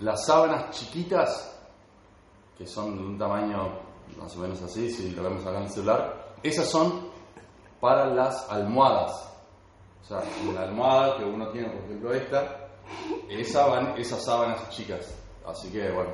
las 0.03 0.27
sábanas 0.27 0.71
chiquitas, 0.71 1.59
que 2.57 2.67
son 2.67 2.97
de 2.97 3.03
un 3.03 3.19
tamaño 3.19 3.81
más 4.19 4.37
o 4.37 4.41
menos 4.41 4.61
así, 4.63 4.91
si 4.91 5.11
lo 5.13 5.23
vemos 5.23 5.45
acá 5.47 5.59
en 5.59 5.65
el 5.65 5.71
celular, 5.71 6.35
esas 6.43 6.69
son 6.69 7.09
para 7.81 8.07
las 8.07 8.49
almohadas. 8.51 9.29
O 10.03 10.05
sea, 10.05 10.23
la 10.53 10.63
almohada 10.63 11.17
que 11.17 11.25
uno 11.25 11.49
tiene, 11.49 11.71
por 11.71 11.85
ejemplo 11.85 12.13
esta, 12.13 12.69
esa 13.29 13.67
van 13.67 13.99
esas 13.99 14.25
sábanas 14.25 14.69
chicas. 14.71 15.15
Así 15.47 15.71
que 15.71 15.91
bueno, 15.91 16.11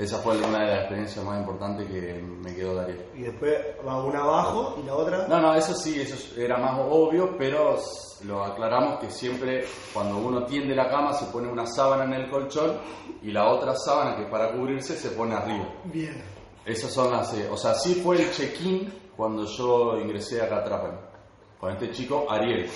esa 0.00 0.16
fue 0.18 0.38
una 0.38 0.60
de 0.60 0.66
las 0.66 0.78
experiencias 0.78 1.22
más 1.26 1.38
importantes 1.40 1.86
que 1.86 2.22
me 2.22 2.54
quedó 2.54 2.80
de. 2.80 3.10
Y 3.14 3.20
después 3.20 3.54
va 3.86 4.02
una 4.02 4.20
abajo 4.20 4.78
y 4.82 4.86
la 4.86 4.94
otra. 4.94 5.26
No, 5.28 5.40
no, 5.42 5.54
eso 5.54 5.74
sí, 5.74 6.00
eso 6.00 6.16
era 6.40 6.56
más 6.56 6.80
obvio, 6.88 7.36
pero 7.36 7.76
lo 8.24 8.42
aclaramos 8.42 8.98
que 8.98 9.10
siempre 9.10 9.66
cuando 9.92 10.16
uno 10.16 10.46
tiende 10.46 10.74
la 10.74 10.88
cama 10.88 11.12
se 11.12 11.26
pone 11.26 11.48
una 11.48 11.66
sábana 11.66 12.04
en 12.04 12.14
el 12.14 12.30
colchón 12.30 12.78
y 13.22 13.30
la 13.30 13.50
otra 13.50 13.74
sábana 13.76 14.16
que 14.16 14.24
para 14.30 14.52
cubrirse 14.52 14.96
se 14.96 15.10
pone 15.10 15.34
arriba. 15.34 15.68
Bien. 15.84 16.22
Esas 16.64 16.92
son 16.92 17.10
las... 17.12 17.34
eh, 17.34 17.48
o 17.50 17.58
sea, 17.58 17.74
sí 17.74 17.96
fue 17.96 18.22
el 18.22 18.30
check-in 18.30 19.10
cuando 19.14 19.44
yo 19.44 19.98
ingresé 19.98 20.40
acá 20.40 20.60
a 20.60 20.64
Trapani, 20.64 20.98
con 21.58 21.72
este 21.72 21.90
chico 21.90 22.24
Ariel, 22.26 22.70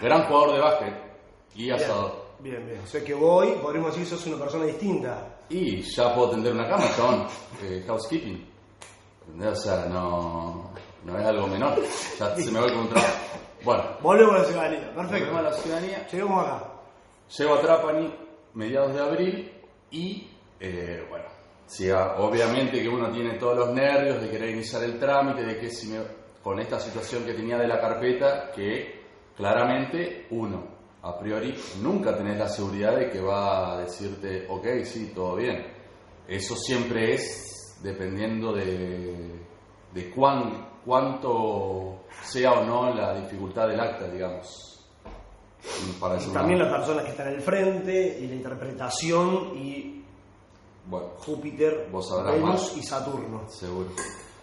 gran 0.00 0.28
jugador 0.28 0.52
de 0.52 0.60
básquet 0.60 0.94
y 1.56 1.70
asador. 1.70 2.22
Bien, 2.38 2.64
bien. 2.66 2.80
O 2.84 2.86
sea 2.86 3.02
que 3.02 3.14
voy, 3.14 3.52
podríamos 3.60 3.92
decir, 3.92 4.06
sos 4.06 4.24
una 4.28 4.38
persona 4.38 4.64
distinta. 4.64 5.31
Y 5.52 5.82
ya 5.82 6.14
puedo 6.14 6.30
tender 6.30 6.54
una 6.54 6.66
cama, 6.66 6.84
chabón. 6.96 7.26
Eh, 7.62 7.84
housekeeping. 7.86 8.42
¿Entendés? 9.26 9.58
O 9.58 9.62
sea, 9.62 9.84
no, 9.84 10.70
no 11.04 11.18
es 11.18 11.26
algo 11.26 11.46
menor. 11.46 11.78
Ya 12.18 12.34
se 12.36 12.50
me 12.50 12.58
va 12.58 12.68
con 12.68 12.78
un 12.78 12.88
trabajo. 12.88 13.18
Bueno, 13.62 13.84
Volvemos 14.00 14.34
a 14.34 14.38
la 14.38 14.44
ciudadanía. 14.44 14.94
Perfecto. 14.94 15.26
Volvemos 15.26 15.38
a 15.38 15.42
la 15.42 15.52
ciudadanía. 15.52 16.06
Llegamos 16.08 16.46
acá. 16.46 16.72
Llego 17.36 17.54
a 17.54 17.60
Trapani 17.60 18.14
mediados 18.54 18.94
de 18.94 19.00
abril 19.00 19.52
y, 19.90 20.30
eh, 20.58 21.06
bueno, 21.08 21.26
sí, 21.66 21.90
obviamente 21.90 22.82
que 22.82 22.88
uno 22.88 23.10
tiene 23.10 23.38
todos 23.38 23.56
los 23.56 23.74
nervios 23.74 24.20
de 24.20 24.30
querer 24.30 24.50
iniciar 24.50 24.82
el 24.84 24.98
trámite, 24.98 25.42
de 25.44 25.58
que 25.58 25.70
si 25.70 25.88
me, 25.88 26.00
con 26.42 26.60
esta 26.60 26.80
situación 26.80 27.24
que 27.24 27.34
tenía 27.34 27.58
de 27.58 27.68
la 27.68 27.80
carpeta, 27.80 28.50
que 28.54 29.02
claramente 29.36 30.26
uno, 30.30 30.66
a 31.02 31.18
priori, 31.18 31.54
nunca 31.80 32.16
tenés 32.16 32.38
la 32.38 32.48
seguridad 32.48 32.96
de 32.96 33.10
que 33.10 33.20
va 33.20 33.72
a 33.74 33.78
decirte, 33.78 34.46
ok, 34.48 34.66
sí, 34.84 35.12
todo 35.14 35.36
bien. 35.36 35.66
Eso 36.28 36.54
siempre 36.56 37.14
es 37.14 37.78
dependiendo 37.82 38.52
de, 38.52 39.40
de 39.92 40.10
cuán, 40.10 40.68
cuánto 40.84 42.04
sea 42.22 42.52
o 42.52 42.64
no 42.64 42.94
la 42.94 43.14
dificultad 43.20 43.66
del 43.68 43.80
acta, 43.80 44.08
digamos. 44.08 44.68
Para 46.00 46.14
decirlo 46.14 46.34
También 46.34 46.58
las 46.60 46.72
personas 46.72 47.04
que 47.04 47.10
están 47.10 47.28
en 47.28 47.34
el 47.34 47.40
frente 47.42 48.18
y 48.20 48.26
la 48.28 48.34
interpretación 48.34 49.56
y 49.56 50.04
Bueno, 50.86 51.08
Júpiter, 51.18 51.88
Vos 51.90 52.08
sabrás 52.08 52.34
Venus 52.34 52.48
más. 52.50 52.76
y 52.76 52.82
Saturno. 52.82 53.48
seguro. 53.48 53.90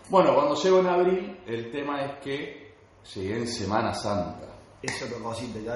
Bueno, 0.09 0.33
cuando 0.33 0.55
llego 0.55 0.79
en 0.79 0.87
abril, 0.87 1.39
el 1.45 1.71
tema 1.71 2.03
es 2.05 2.19
que 2.23 2.73
llegué 3.15 3.37
en 3.37 3.47
Semana 3.47 3.93
Santa. 3.93 4.47
Es 4.81 5.01
otra 5.03 5.19
cosita 5.19 5.59
ya. 5.59 5.75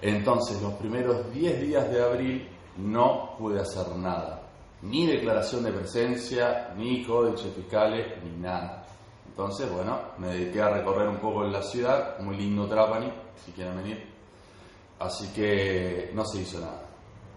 Entonces, 0.00 0.60
los 0.60 0.74
primeros 0.74 1.32
10 1.32 1.60
días 1.60 1.90
de 1.90 2.02
abril 2.02 2.48
no 2.78 3.34
pude 3.38 3.60
hacer 3.60 3.88
nada. 3.96 4.42
Ni 4.82 5.06
declaración 5.06 5.64
de 5.64 5.72
presencia, 5.72 6.74
ni 6.76 7.04
códices 7.04 7.52
fiscales, 7.54 8.22
ni 8.22 8.38
nada. 8.40 8.84
Entonces, 9.26 9.70
bueno, 9.72 9.98
me 10.18 10.28
dediqué 10.28 10.62
a 10.62 10.70
recorrer 10.70 11.08
un 11.08 11.16
poco 11.16 11.44
la 11.44 11.62
ciudad, 11.62 12.18
muy 12.20 12.36
lindo 12.36 12.68
Trapani, 12.68 13.10
si 13.44 13.52
quieren 13.52 13.76
venir. 13.76 14.06
Así 14.98 15.28
que 15.32 16.10
no 16.14 16.24
se 16.24 16.42
hizo 16.42 16.60
nada. 16.60 16.82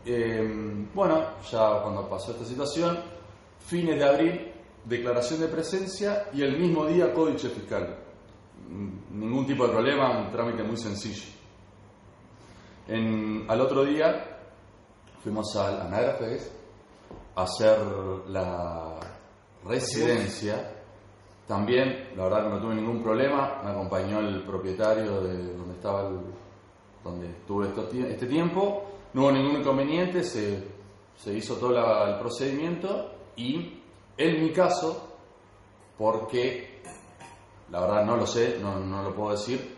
Eh, 0.06 0.86
bueno, 0.94 1.40
ya 1.50 1.82
cuando 1.82 2.08
pasó 2.08 2.32
esta 2.32 2.46
situación, 2.46 3.00
fines 3.66 3.98
de 3.98 4.06
abril, 4.06 4.52
declaración 4.86 5.42
de 5.42 5.48
presencia 5.48 6.30
y 6.34 6.44
el 6.44 6.58
mismo 6.58 6.86
día 6.86 7.14
códice 7.14 7.50
fiscal. 7.50 7.98
Ningún 9.12 9.46
tipo 9.46 9.66
de 9.66 9.74
problema, 9.74 10.20
un 10.20 10.32
trámite 10.32 10.64
muy 10.64 10.78
sencillo. 10.78 11.37
En- 12.88 13.46
al 13.50 13.62
otro 13.62 13.84
día 13.86 14.40
fuimos 15.24 15.56
al 15.56 15.82
Anágrafes 15.82 16.52
a 17.36 17.44
hacer 17.44 17.78
la 18.30 18.96
residencia. 19.66 20.74
También, 21.48 22.10
la 22.16 22.24
verdad 22.24 22.44
que 22.44 22.50
no 22.50 22.60
tuve 22.62 22.76
ningún 22.76 23.02
problema, 23.02 23.62
me 23.64 23.72
acompañó 23.72 24.20
el 24.20 24.44
propietario 24.46 25.22
de 25.22 25.54
donde 25.54 25.74
estaba 25.76 26.08
el- 26.10 26.20
donde 27.04 27.28
estuve 27.30 27.68
este 28.12 28.26
tiempo, 28.28 28.84
no 29.14 29.22
hubo 29.22 29.32
ningún 29.32 29.62
inconveniente, 29.62 30.24
se, 30.24 30.62
se 31.16 31.34
hizo 31.34 31.56
todo 31.56 31.72
el 32.06 32.20
procedimiento. 32.20 33.12
Y 33.38 33.82
en 34.18 34.44
mi 34.44 34.52
caso, 34.52 35.16
porque 35.98 36.82
la 37.70 37.82
verdad 37.82 38.06
no 38.06 38.18
lo 38.18 38.28
sé, 38.28 38.58
no, 38.62 38.80
no 38.80 39.04
lo 39.04 39.16
puedo 39.16 39.32
decir, 39.32 39.77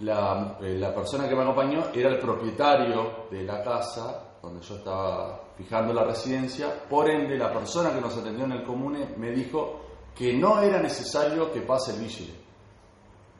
la, 0.00 0.58
eh, 0.60 0.76
la 0.78 0.94
persona 0.94 1.28
que 1.28 1.34
me 1.34 1.42
acompañó 1.42 1.86
era 1.94 2.10
el 2.10 2.18
propietario 2.18 3.26
de 3.30 3.42
la 3.42 3.62
casa 3.62 4.24
donde 4.42 4.64
yo 4.64 4.76
estaba 4.76 5.40
fijando 5.56 5.92
la 5.92 6.04
residencia, 6.04 6.72
por 6.88 7.10
ende 7.10 7.36
la 7.36 7.52
persona 7.52 7.92
que 7.92 8.00
nos 8.00 8.16
atendió 8.16 8.44
en 8.44 8.52
el 8.52 8.62
comune 8.64 9.14
me 9.16 9.30
dijo 9.32 9.80
que 10.14 10.32
no 10.34 10.60
era 10.62 10.80
necesario 10.80 11.52
que 11.52 11.62
pase 11.62 11.92
el 11.94 12.00
vigile, 12.00 12.34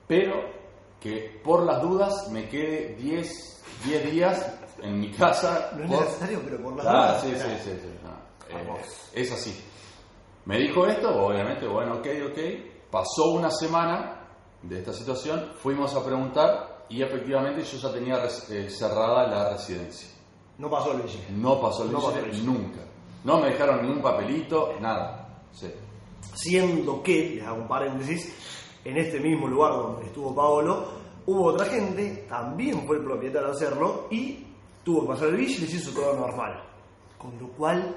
pero 0.07 0.35
que 1.01 1.41
por 1.45 1.65
las 1.65 1.81
dudas 1.81 2.29
me 2.31 2.49
quede 2.49 2.95
10, 2.97 3.65
10 3.85 4.11
días 4.13 4.55
en 4.83 4.99
mi 4.99 5.13
casa. 5.13 5.71
No 5.77 5.85
es 5.85 5.91
por- 5.91 6.01
necesario, 6.05 6.41
pero 6.45 6.63
por 6.63 6.77
las 6.77 6.87
Ah, 6.87 6.93
dudas. 6.93 7.23
sí, 7.23 7.33
sí, 7.37 7.57
sí, 7.65 7.79
sí, 7.81 7.89
no, 8.03 8.59
eh, 8.59 8.83
es 9.15 9.33
así. 9.33 9.65
Me 10.47 10.59
dijo 10.59 10.87
esto, 10.87 11.09
obviamente, 11.27 11.67
bueno, 11.69 11.95
ok, 11.99 12.07
ok. 12.31 12.39
Pasó 12.91 13.31
una 13.33 13.51
semana 13.51 14.18
de 14.63 14.79
esta 14.81 14.93
situación, 14.93 15.53
fuimos 15.63 15.95
a 15.95 16.05
preguntar 16.05 16.85
y 16.89 17.03
efectivamente 17.03 17.63
yo 17.63 17.79
ya 17.79 17.93
tenía 17.93 18.19
res- 18.21 18.51
eh, 18.51 18.69
cerrada 18.71 19.27
la 19.29 19.51
residencia. 19.53 20.09
No 20.59 20.69
pasó 20.71 20.93
el 20.93 21.03
vigile. 21.03 21.25
No 21.31 21.61
pasó 21.61 21.85
el 21.85 21.93
No 21.93 21.99
pasó 22.01 22.19
el 22.19 22.25
vigile. 22.31 22.47
nunca. 22.47 22.81
No 23.25 23.39
me 23.41 23.49
dejaron 23.51 23.83
ningún 23.83 24.03
papelito, 24.03 24.75
nada. 24.81 25.29
Sí. 25.53 25.71
Siendo 26.35 27.03
que, 27.03 27.37
les 27.37 27.45
hago 27.47 27.63
un 27.63 27.69
paréntesis, 27.69 28.35
en 28.85 28.97
este 28.97 29.21
mismo 29.21 29.47
lugar 29.47 29.73
donde 29.73 30.07
estuvo 30.07 30.35
Paolo, 30.35 30.87
hubo 31.27 31.45
otra 31.47 31.67
gente, 31.67 32.27
también 32.29 32.87
fue 32.87 32.97
el 32.97 33.05
propietario 33.05 33.49
a 33.49 33.53
hacerlo, 33.53 34.07
y 34.11 34.45
tuvo 34.85 35.03
que 35.03 35.07
pasar 35.09 35.29
el 35.29 35.37
bill 35.37 35.51
y 35.51 35.59
les 35.59 35.75
hizo 35.75 35.91
todo 35.93 36.15
normal. 36.15 36.63
Con 37.19 37.39
lo 37.39 37.49
cual, 37.49 37.95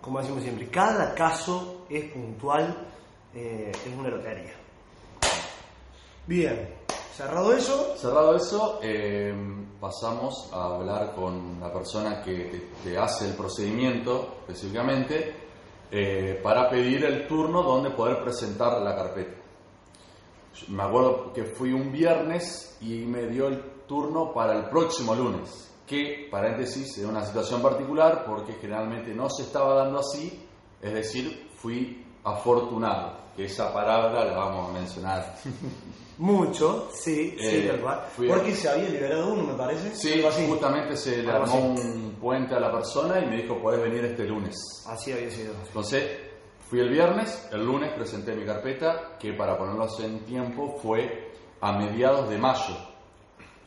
como 0.00 0.18
decimos 0.20 0.42
siempre, 0.42 0.68
cada 0.68 1.14
caso 1.14 1.86
es 1.88 2.10
puntual, 2.12 2.88
eh, 3.34 3.70
es 3.72 3.98
una 3.98 4.08
lotería. 4.08 4.52
Bien, 6.26 6.74
cerrado 7.14 7.52
eso, 7.52 7.96
Cerrado 7.98 8.34
eso, 8.34 8.80
eh, 8.82 9.34
pasamos 9.78 10.48
a 10.54 10.76
hablar 10.76 11.14
con 11.14 11.60
la 11.60 11.70
persona 11.70 12.22
que 12.22 12.44
te, 12.44 12.58
te 12.82 12.96
hace 12.96 13.28
el 13.28 13.34
procedimiento 13.34 14.36
específicamente 14.40 15.34
eh, 15.90 16.40
para 16.42 16.70
pedir 16.70 17.04
el 17.04 17.26
turno 17.28 17.62
donde 17.62 17.90
poder 17.90 18.22
presentar 18.22 18.80
la 18.80 18.96
carpeta. 18.96 19.36
Me 20.68 20.82
acuerdo 20.82 21.30
que 21.34 21.44
fui 21.44 21.74
un 21.74 21.92
viernes 21.92 22.78
y 22.80 23.04
me 23.04 23.26
dio 23.26 23.48
el 23.48 23.60
turno 23.86 24.32
para 24.32 24.56
el 24.56 24.70
próximo 24.70 25.14
lunes, 25.14 25.70
que, 25.86 26.28
paréntesis, 26.30 26.96
es 26.96 27.04
una 27.04 27.22
situación 27.24 27.60
particular 27.60 28.24
porque 28.24 28.54
generalmente 28.54 29.12
no 29.12 29.28
se 29.28 29.42
estaba 29.42 29.74
dando 29.74 29.98
así, 30.00 30.42
es 30.80 30.94
decir, 30.94 31.50
fui 31.54 32.02
afortunado, 32.24 33.18
que 33.36 33.44
esa 33.44 33.72
palabra 33.74 34.24
la 34.24 34.36
vamos 34.38 34.70
a 34.70 34.72
mencionar 34.72 35.36
mucho, 36.18 36.88
sí, 36.92 37.36
sí, 37.38 37.46
Eh, 37.46 37.68
tal 37.68 37.80
cual. 37.80 38.06
Porque 38.28 38.54
se 38.54 38.68
había 38.68 38.88
liberado 38.88 39.32
uno, 39.32 39.42
me 39.44 39.54
parece. 39.54 39.94
Sí, 39.94 40.22
justamente 40.48 40.96
se 40.96 41.22
le 41.22 41.30
armó 41.30 41.56
un 41.56 42.16
puente 42.20 42.54
a 42.54 42.60
la 42.60 42.70
persona 42.70 43.20
y 43.20 43.26
me 43.26 43.42
dijo, 43.42 43.60
podés 43.60 43.82
venir 43.82 44.04
este 44.04 44.24
lunes. 44.24 44.54
Así 44.86 45.12
había 45.12 45.30
sido. 45.30 45.54
Entonces, 45.66 46.04
fui 46.68 46.80
el 46.80 46.90
viernes, 46.90 47.48
el 47.52 47.64
lunes 47.64 47.92
presenté 47.94 48.34
mi 48.34 48.44
carpeta, 48.44 49.16
que 49.18 49.32
para 49.32 49.58
ponerlos 49.58 49.98
en 50.00 50.20
tiempo 50.24 50.78
fue 50.82 51.32
a 51.60 51.72
mediados 51.72 52.28
de 52.28 52.38
mayo. 52.38 52.76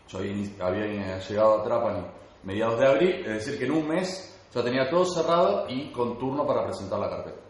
Yo 0.07 0.19
había 0.19 1.19
llegado 1.19 1.59
a 1.59 1.63
Trapani 1.63 2.05
mediados 2.43 2.79
de 2.79 2.85
abril, 2.87 3.15
es 3.25 3.45
decir, 3.45 3.59
que 3.59 3.65
en 3.65 3.71
un 3.71 3.87
mes 3.87 4.33
ya 4.53 4.63
tenía 4.63 4.89
todo 4.89 5.03
cerrado 5.05 5.65
y 5.67 5.91
con 5.91 6.17
turno 6.17 6.47
para 6.47 6.63
presentar 6.63 6.97
la 6.99 7.09
carpeta. 7.09 7.41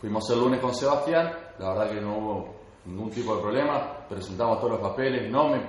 Fuimos 0.00 0.28
el 0.30 0.40
lunes 0.40 0.60
con 0.60 0.74
Sebastián, 0.74 1.32
la 1.58 1.68
verdad 1.74 1.90
que 1.90 2.00
no 2.00 2.18
hubo 2.18 2.59
ningún 2.86 3.10
tipo 3.10 3.36
de 3.36 3.42
problema, 3.42 4.06
presentamos 4.08 4.58
todos 4.58 4.72
los 4.72 4.80
papeles, 4.80 5.30
no 5.30 5.48
me, 5.48 5.60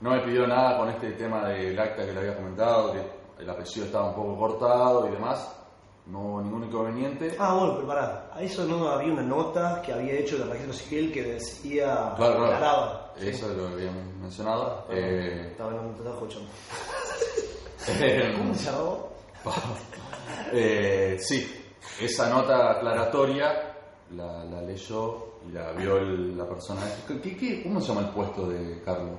no 0.00 0.10
me 0.10 0.20
pidió 0.20 0.46
nada 0.46 0.78
con 0.78 0.88
este 0.90 1.12
tema 1.12 1.48
del 1.48 1.78
acta 1.78 2.04
que 2.06 2.12
le 2.12 2.20
había 2.20 2.36
comentado, 2.36 2.92
que 2.92 3.42
el 3.42 3.50
apellido 3.50 3.86
estaba 3.86 4.08
un 4.10 4.14
poco 4.14 4.38
cortado 4.38 5.06
y 5.08 5.10
demás, 5.12 5.52
no 6.06 6.20
hubo 6.20 6.40
ningún 6.42 6.64
inconveniente. 6.64 7.36
Ah, 7.38 7.54
bueno, 7.54 7.74
pero 7.76 7.88
pará, 7.88 8.30
a 8.32 8.40
eso 8.40 8.64
no 8.64 8.88
había 8.88 9.12
una 9.12 9.22
nota 9.22 9.82
que 9.84 9.92
había 9.92 10.14
hecho 10.14 10.36
el 10.36 10.48
registro 10.48 10.72
civil 10.72 11.12
que 11.12 11.22
decía. 11.22 12.12
Claro, 12.16 12.46
claro. 12.46 13.00
Eso 13.20 13.48
lo 13.48 13.68
habíamos 13.68 14.04
mencionado. 14.20 14.86
Eh, 14.90 15.48
Estaba 15.50 15.70
te 15.72 15.90
estaba 15.98 16.10
escuchando. 16.14 16.48
eh, 18.00 18.34
¿Cómo 18.38 18.54
se 18.54 18.70
llamó? 18.70 19.08
eh, 20.52 21.16
sí, 21.20 21.64
esa 22.00 22.28
nota 22.30 22.72
aclaratoria 22.72 23.74
la, 24.10 24.44
la 24.44 24.62
leyó 24.62 25.25
y 25.48 25.52
la 25.52 25.72
vio 25.72 25.98
el- 25.98 26.36
la 26.36 26.48
persona. 26.48 26.80
¿Qué, 27.06 27.36
qué- 27.36 27.62
cómo 27.62 27.80
se 27.80 27.88
llama 27.88 28.08
el 28.08 28.14
puesto 28.14 28.48
de 28.48 28.82
Carlos? 28.82 29.18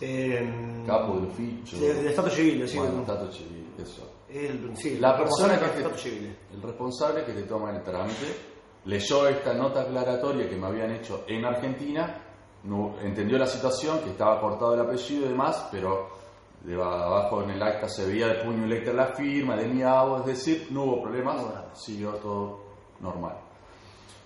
Eh, 0.00 0.82
Capo 0.86 1.16
del 1.16 1.26
oficio. 1.30 1.78
sí, 1.78 1.86
del 1.86 2.06
Estado 2.06 2.30
civil, 2.30 2.66
sí. 2.68 2.78
Bueno, 2.78 3.02
Stato 3.02 3.30
civil, 3.32 3.66
eso. 3.78 4.02
El, 4.30 4.76
sí, 4.76 4.98
La 4.98 5.16
persona 5.18 5.58
que 5.58 5.82
te- 5.82 5.98
civil. 5.98 6.36
el 6.54 6.62
responsable 6.62 7.24
que 7.24 7.32
te 7.32 7.42
toma 7.42 7.70
el 7.70 7.82
trámite 7.82 8.34
leyó 8.86 9.28
esta 9.28 9.52
nota 9.54 9.82
aclaratoria 9.82 10.48
que 10.48 10.56
me 10.56 10.66
habían 10.68 10.92
hecho 10.92 11.24
en 11.28 11.44
Argentina, 11.44 12.16
no- 12.64 12.94
entendió 13.02 13.36
la 13.38 13.46
situación, 13.46 13.98
que 14.00 14.10
estaba 14.10 14.40
cortado 14.40 14.74
el 14.74 14.80
apellido 14.80 15.26
y 15.26 15.28
demás, 15.28 15.68
pero 15.70 16.08
de 16.62 16.74
abajo 16.74 17.42
en 17.42 17.50
el 17.50 17.62
acta 17.62 17.88
se 17.88 18.06
veía 18.06 18.28
de 18.28 18.44
puño 18.44 18.64
y 18.66 18.68
letra 18.70 18.92
la 18.94 19.06
firma, 19.08 19.56
de 19.56 19.66
mi 19.68 19.82
es 19.82 20.26
decir, 20.26 20.68
no 20.70 20.84
hubo 20.84 21.02
problemas, 21.02 21.42
siguió 21.74 22.12
todo 22.16 22.60
normal. 23.00 23.36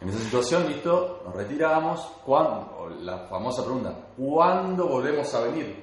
En 0.01 0.09
esa 0.09 0.19
situación, 0.19 0.69
listo, 0.69 1.23
nos 1.25 1.35
retiramos. 1.35 2.01
¿Cuándo? 2.25 2.89
La 3.01 3.27
famosa 3.29 3.63
pregunta, 3.65 3.95
¿cuándo 4.17 4.87
volvemos 4.89 5.33
a 5.35 5.41
venir? 5.41 5.83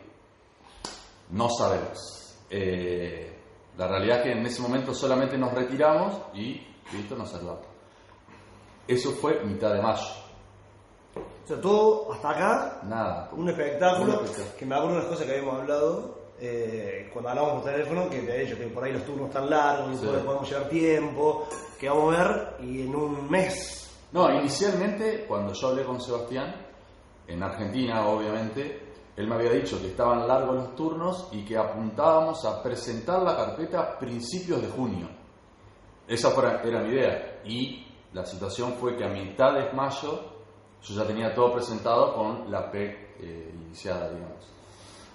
No 1.31 1.49
sabemos. 1.49 2.35
Eh, 2.49 3.35
la 3.77 3.87
realidad 3.87 4.17
es 4.19 4.23
que 4.23 4.31
en 4.33 4.45
ese 4.45 4.61
momento 4.61 4.93
solamente 4.93 5.37
nos 5.37 5.53
retiramos 5.53 6.13
y 6.33 6.61
listo, 6.93 7.15
nos 7.15 7.31
salvamos. 7.31 7.65
Eso 8.87 9.11
fue 9.11 9.43
mitad 9.45 9.73
de 9.73 9.81
mayo. 9.81 10.03
O 11.15 11.47
sea, 11.47 11.59
todo 11.59 12.11
hasta 12.13 12.29
acá, 12.29 12.79
Nada. 12.83 13.29
un 13.33 13.49
espectáculo, 13.49 14.19
Un 14.19 14.25
espectáculo. 14.25 14.57
que 14.57 14.65
me 14.65 14.75
acuerdo 14.75 14.95
de 14.95 15.01
las 15.01 15.09
cosas 15.09 15.25
que 15.25 15.31
habíamos 15.31 15.59
hablado 15.61 16.19
eh, 16.39 17.09
cuando 17.13 17.29
hablamos 17.29 17.53
por 17.53 17.63
teléfono, 17.71 18.09
que 18.09 18.19
te 18.19 18.35
he 18.35 18.45
dicho 18.45 18.57
que 18.57 18.67
por 18.67 18.83
ahí 18.83 18.93
los 18.93 19.03
turnos 19.05 19.27
están 19.27 19.49
largos 19.49 19.99
Sí. 19.99 20.07
ahí 20.07 20.21
podemos 20.25 20.49
llevar 20.49 20.69
tiempo, 20.69 21.47
que 21.79 21.89
vamos 21.89 22.15
a 22.15 22.23
ver, 22.23 22.55
y 22.61 22.81
en 22.83 22.95
un 22.95 23.29
mes. 23.29 23.80
No, 24.11 24.31
inicialmente, 24.33 25.25
cuando 25.27 25.53
yo 25.53 25.69
hablé 25.69 25.83
con 25.83 26.01
Sebastián, 26.01 26.53
en 27.27 27.41
Argentina, 27.41 28.05
obviamente, 28.07 28.91
él 29.15 29.27
me 29.27 29.35
había 29.35 29.51
dicho 29.51 29.79
que 29.79 29.87
estaban 29.87 30.27
largos 30.27 30.55
los 30.55 30.75
turnos 30.75 31.29
y 31.31 31.45
que 31.45 31.57
apuntábamos 31.57 32.43
a 32.45 32.61
presentar 32.61 33.21
la 33.21 33.35
carpeta 33.35 33.79
a 33.81 33.99
principios 33.99 34.61
de 34.61 34.67
junio. 34.67 35.07
Esa 36.07 36.33
era 36.63 36.81
mi 36.81 36.89
idea. 36.89 37.41
Y 37.45 37.87
la 38.13 38.25
situación 38.25 38.73
fue 38.73 38.97
que 38.97 39.05
a 39.05 39.09
mitad 39.09 39.53
de 39.53 39.71
mayo 39.71 40.31
yo 40.81 40.95
ya 40.95 41.05
tenía 41.05 41.33
todo 41.33 41.53
presentado 41.53 42.13
con 42.13 42.51
la 42.51 42.69
PEC 42.69 43.15
eh, 43.19 43.51
iniciada, 43.53 44.09
digamos. 44.09 44.51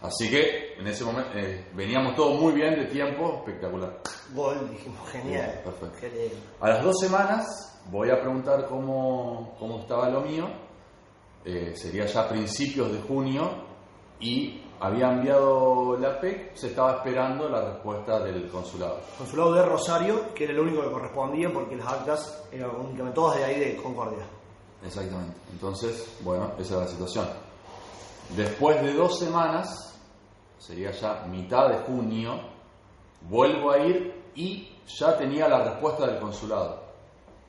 Así 0.02 0.30
que 0.30 0.74
en 0.78 0.86
ese 0.86 1.04
momento 1.04 1.30
eh, 1.34 1.66
veníamos 1.74 2.14
todo 2.14 2.34
muy 2.34 2.52
bien 2.52 2.76
de 2.76 2.86
tiempo, 2.86 3.38
espectacular. 3.38 4.00
Gol, 4.32 4.70
dijimos, 4.70 5.08
genial. 5.10 5.50
Bien, 5.50 5.64
perfecto. 5.64 5.98
Genial. 5.98 6.30
A 6.60 6.68
las 6.68 6.84
dos 6.84 7.00
semanas 7.00 7.75
voy 7.90 8.10
a 8.10 8.20
preguntar 8.20 8.66
cómo, 8.66 9.54
cómo 9.58 9.80
estaba 9.80 10.08
lo 10.08 10.20
mío. 10.20 10.48
Eh, 11.44 11.74
sería 11.76 12.06
ya 12.06 12.28
principios 12.28 12.92
de 12.92 13.00
junio 13.02 13.48
y 14.18 14.62
había 14.80 15.12
enviado 15.12 15.96
la 15.96 16.20
PEC, 16.20 16.54
se 16.54 16.68
estaba 16.68 16.96
esperando 16.96 17.48
la 17.48 17.72
respuesta 17.72 18.20
del 18.20 18.48
consulado. 18.48 19.00
Consulado 19.16 19.54
de 19.54 19.62
Rosario, 19.62 20.34
que 20.34 20.44
era 20.44 20.52
el 20.52 20.60
único 20.60 20.82
que 20.82 20.90
correspondía 20.90 21.52
porque 21.52 21.76
las 21.76 21.86
actas 21.86 22.44
eran 22.50 22.70
únicamente 22.74 23.14
todas 23.14 23.38
de 23.38 23.44
ahí 23.44 23.60
de 23.60 23.76
Concordia. 23.76 24.26
Exactamente. 24.84 25.36
Entonces, 25.52 26.18
bueno, 26.22 26.52
esa 26.58 26.74
es 26.74 26.80
la 26.80 26.88
situación. 26.88 27.26
Después 28.36 28.82
de 28.82 28.92
dos 28.92 29.18
semanas, 29.18 29.98
sería 30.58 30.90
ya 30.90 31.24
mitad 31.30 31.68
de 31.68 31.78
junio, 31.78 32.40
vuelvo 33.22 33.70
a 33.70 33.78
ir 33.78 34.30
y 34.34 34.76
ya 34.86 35.16
tenía 35.16 35.48
la 35.48 35.64
respuesta 35.64 36.06
del 36.06 36.20
consulado. 36.20 36.85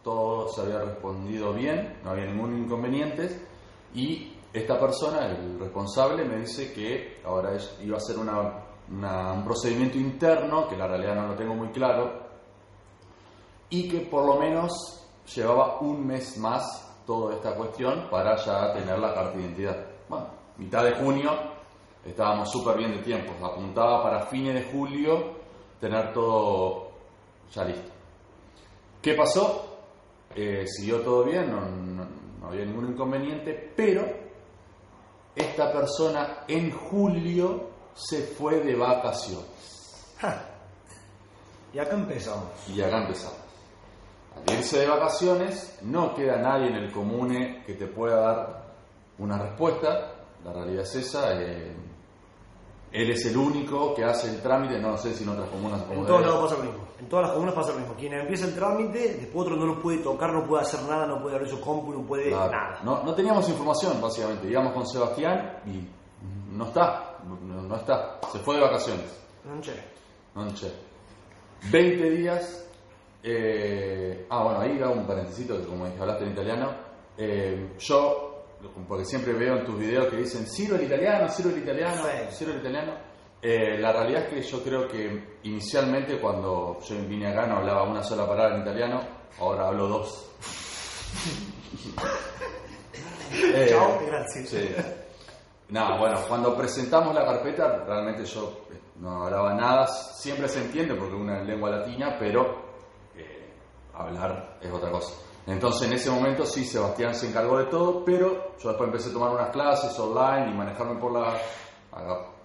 Todo 0.07 0.47
se 0.47 0.61
había 0.61 0.79
respondido 0.79 1.51
bien, 1.51 1.99
no 2.01 2.11
había 2.11 2.27
ningún 2.27 2.63
inconveniente 2.63 3.41
y 3.93 4.31
esta 4.53 4.79
persona, 4.79 5.25
el 5.25 5.59
responsable, 5.59 6.23
me 6.23 6.37
dice 6.37 6.71
que 6.71 7.19
ahora 7.25 7.57
iba 7.83 7.97
a 7.97 7.99
ser 7.99 8.15
un 8.17 9.43
procedimiento 9.43 9.97
interno, 9.97 10.65
que 10.69 10.77
la 10.77 10.87
realidad 10.87 11.13
no 11.13 11.27
lo 11.27 11.35
tengo 11.35 11.55
muy 11.55 11.67
claro, 11.71 12.21
y 13.69 13.89
que 13.89 13.99
por 13.99 14.25
lo 14.25 14.39
menos 14.39 14.71
llevaba 15.35 15.81
un 15.81 16.07
mes 16.07 16.37
más 16.37 16.89
toda 17.05 17.35
esta 17.35 17.53
cuestión 17.53 18.07
para 18.09 18.37
ya 18.37 18.71
tener 18.71 18.97
la 18.97 19.13
carta 19.13 19.35
de 19.35 19.43
identidad. 19.43 19.87
Bueno, 20.07 20.27
mitad 20.57 20.85
de 20.85 20.93
junio 20.93 21.31
estábamos 22.05 22.49
súper 22.49 22.77
bien 22.77 22.91
de 22.91 22.99
tiempo, 22.99 23.33
apuntaba 23.45 24.03
para 24.03 24.25
fines 24.27 24.53
de 24.53 24.71
julio 24.71 25.33
tener 25.81 26.13
todo 26.13 26.91
ya 27.53 27.65
listo. 27.65 27.91
¿Qué 29.01 29.13
pasó? 29.13 29.65
Eh, 30.39 30.65
siguió 30.67 31.01
todo 31.01 31.23
bien, 31.23 31.49
no, 31.49 31.61
no- 31.61 32.07
no 32.39 32.47
había 32.47 32.63
ningún 32.63 32.91
inconveniente, 32.91 33.73
pero 33.75 34.05
esta 35.35 35.71
persona 35.73 36.43
en 36.47 36.69
julio 36.71 37.69
se 37.95 38.21
fue 38.21 38.59
de 38.61 38.75
vacaciones. 38.75 40.13
Ja. 40.19 40.45
Y 41.73 41.79
acá 41.79 41.95
empezamos. 41.95 42.45
Y 42.69 42.79
acá 42.81 43.01
empezamos. 43.01 43.37
Al 44.47 44.53
irse 44.57 44.79
de 44.81 44.87
vacaciones, 44.87 45.79
no 45.81 46.13
queda 46.13 46.37
nadie 46.37 46.67
en 46.67 46.75
el 46.75 46.91
comune 46.91 47.63
que 47.65 47.73
te 47.73 47.87
pueda 47.87 48.17
dar 48.21 48.67
una 49.17 49.39
respuesta. 49.39 50.13
La 50.45 50.53
realidad 50.53 50.83
es 50.83 50.95
esa. 50.95 51.33
eh, 51.41 51.75
él 53.01 53.11
es 53.11 53.25
el 53.25 53.37
único 53.37 53.93
que 53.93 54.03
hace 54.03 54.29
el 54.29 54.41
trámite. 54.41 54.79
No 54.79 54.97
sé 54.97 55.13
si 55.13 55.23
en 55.23 55.29
otras 55.29 55.49
comunas 55.49 55.81
En 55.91 56.05
todos 56.05 56.21
lados 56.21 56.43
pasa 56.49 56.57
lo 56.57 56.63
mismo. 56.71 56.87
En 56.99 57.07
todas 57.07 57.25
las 57.25 57.31
comunas 57.33 57.55
pasa 57.55 57.71
lo 57.73 57.79
mismo. 57.79 57.93
Quien 57.95 58.13
empieza 58.13 58.45
el 58.47 58.55
trámite, 58.55 58.99
después 59.19 59.45
otro 59.45 59.55
no 59.55 59.65
lo 59.65 59.79
puede 59.81 59.99
tocar, 59.99 60.33
no 60.33 60.45
puede 60.47 60.63
hacer 60.63 60.81
nada, 60.89 61.05
no 61.05 61.21
puede 61.21 61.35
abrir 61.35 61.49
su 61.49 61.61
compu, 61.61 61.93
no 61.93 62.01
puede 62.05 62.29
Claro. 62.29 62.51
nada. 62.51 62.79
No, 62.83 63.03
no 63.03 63.13
teníamos 63.13 63.47
información, 63.49 64.01
básicamente. 64.01 64.47
Íbamos 64.49 64.73
con 64.73 64.87
Sebastián 64.87 65.59
y 65.65 65.87
no 66.55 66.65
está. 66.65 67.17
No, 67.25 67.61
no 67.61 67.75
está. 67.75 68.19
Se 68.31 68.39
fue 68.39 68.55
de 68.55 68.61
vacaciones. 68.61 69.05
No, 69.45 69.61
che. 69.61 69.73
Non 70.35 70.53
c'è. 70.53 70.69
20 71.71 72.09
días. 72.11 72.63
eh, 73.23 74.25
ah, 74.29 74.43
bueno, 74.43 74.59
ahí 74.61 74.79
hago 74.81 74.93
un 74.93 75.05
paréntesis 75.07 75.47
que 75.47 75.65
como 75.65 75.85
dije, 75.85 75.99
hablaste 75.99 76.23
en 76.25 76.31
italiano. 76.31 76.71
eh, 77.17 77.75
yo, 77.79 78.26
porque 78.87 79.05
siempre 79.05 79.33
veo 79.33 79.57
en 79.57 79.65
tus 79.65 79.77
videos 79.77 80.07
que 80.07 80.17
dicen 80.17 80.45
Ciro 80.47 80.75
el 80.75 80.83
italiano, 80.83 81.29
Ciro 81.29 81.49
el 81.49 81.59
italiano, 81.59 82.03
Sí. 82.03 82.35
Ciro 82.35 82.51
el 82.53 82.59
italiano. 82.59 82.93
Eh, 83.41 83.77
la 83.77 83.91
realidad 83.91 84.23
es 84.23 84.29
que 84.29 84.41
yo 84.41 84.63
creo 84.63 84.87
que 84.87 85.37
inicialmente 85.43 86.19
cuando 86.19 86.79
yo 86.81 86.95
vine 87.07 87.27
acá 87.27 87.45
no 87.45 87.57
hablaba 87.57 87.83
una 87.83 88.01
sola 88.01 88.27
palabra 88.27 88.55
en 88.55 88.61
italiano, 88.61 88.99
ahora 89.39 89.67
hablo 89.67 89.87
dos. 89.87 90.31
Eh, 93.29 93.67
Chao, 93.69 93.99
gracias. 94.07 94.49
Sí. 94.49 94.69
No, 95.69 95.97
bueno, 95.99 96.17
cuando 96.29 96.55
presentamos 96.55 97.13
la 97.13 97.25
carpeta, 97.25 97.83
realmente 97.85 98.23
yo 98.23 98.65
eh, 98.71 98.79
no 98.95 99.25
hablaba 99.25 99.53
nada. 99.53 99.85
Siempre 99.87 100.47
se 100.47 100.61
entiende 100.61 100.95
porque 100.95 101.13
es 101.15 101.21
una 101.21 101.43
lengua 101.43 101.69
latina, 101.71 102.15
pero 102.17 102.55
eh, 103.15 103.53
hablar 103.93 104.57
es 104.61 104.71
otra 104.71 104.89
cosa. 104.91 105.13
Entonces, 105.47 105.87
en 105.87 105.93
ese 105.93 106.11
momento 106.11 106.45
sí, 106.45 106.65
Sebastián 106.65 107.15
se 107.15 107.29
encargó 107.29 107.57
de 107.57 107.65
todo, 107.65 108.03
pero 108.03 108.53
yo 108.59 108.69
después 108.69 108.87
empecé 108.87 109.09
a 109.09 109.13
tomar 109.13 109.31
unas 109.31 109.49
clases 109.49 109.97
online 109.97 110.51
y 110.51 110.53
manejarme 110.53 110.99
por 110.99 111.13
la, 111.13 111.37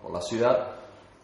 por 0.00 0.12
la 0.12 0.20
ciudad. 0.20 0.76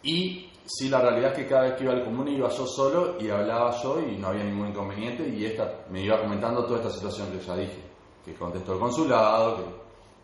Y 0.03 0.51
sí, 0.67 0.89
la 0.89 1.01
realidad 1.01 1.31
es 1.31 1.39
que 1.39 1.47
cada 1.47 1.63
vez 1.63 1.75
que 1.75 1.85
iba 1.85 1.93
al 1.93 2.05
común 2.05 2.27
iba 2.27 2.49
yo 2.49 2.67
solo 2.67 3.17
y 3.21 3.31
hablaba 3.31 3.71
yo 3.81 4.01
y 4.01 4.17
no 4.17 4.27
había 4.29 4.43
ningún 4.43 4.69
inconveniente. 4.69 5.29
Y 5.29 5.47
esta 5.47 5.85
me 5.89 6.03
iba 6.03 6.21
comentando 6.21 6.65
toda 6.65 6.79
esta 6.79 6.91
situación 6.91 7.31
que 7.31 7.39
ya 7.39 7.55
dije, 7.55 7.81
que 8.25 8.35
contestó 8.35 8.73
el 8.73 8.81
consulado, 8.81 9.65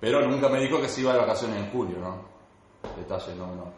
pero 0.01 0.27
nunca 0.29 0.49
me 0.49 0.59
dijo 0.59 0.81
que 0.81 0.89
se 0.89 1.03
iba 1.03 1.13
de 1.13 1.21
vacaciones 1.21 1.57
en 1.59 1.71
julio, 1.71 1.99
¿no? 1.99 2.35
Detalle, 2.97 3.35
no, 3.37 3.47
no. 3.47 3.73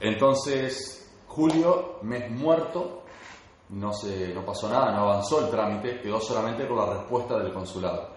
Entonces, 0.00 1.10
julio, 1.28 1.98
mes 2.02 2.28
muerto, 2.28 3.01
no, 3.72 3.92
se, 3.92 4.32
no 4.34 4.44
pasó 4.44 4.68
nada, 4.68 4.92
no 4.92 5.02
avanzó 5.10 5.44
el 5.44 5.50
trámite, 5.50 6.00
quedó 6.00 6.20
solamente 6.20 6.66
con 6.68 6.78
la 6.78 6.94
respuesta 6.94 7.38
del 7.38 7.52
consulado. 7.52 8.08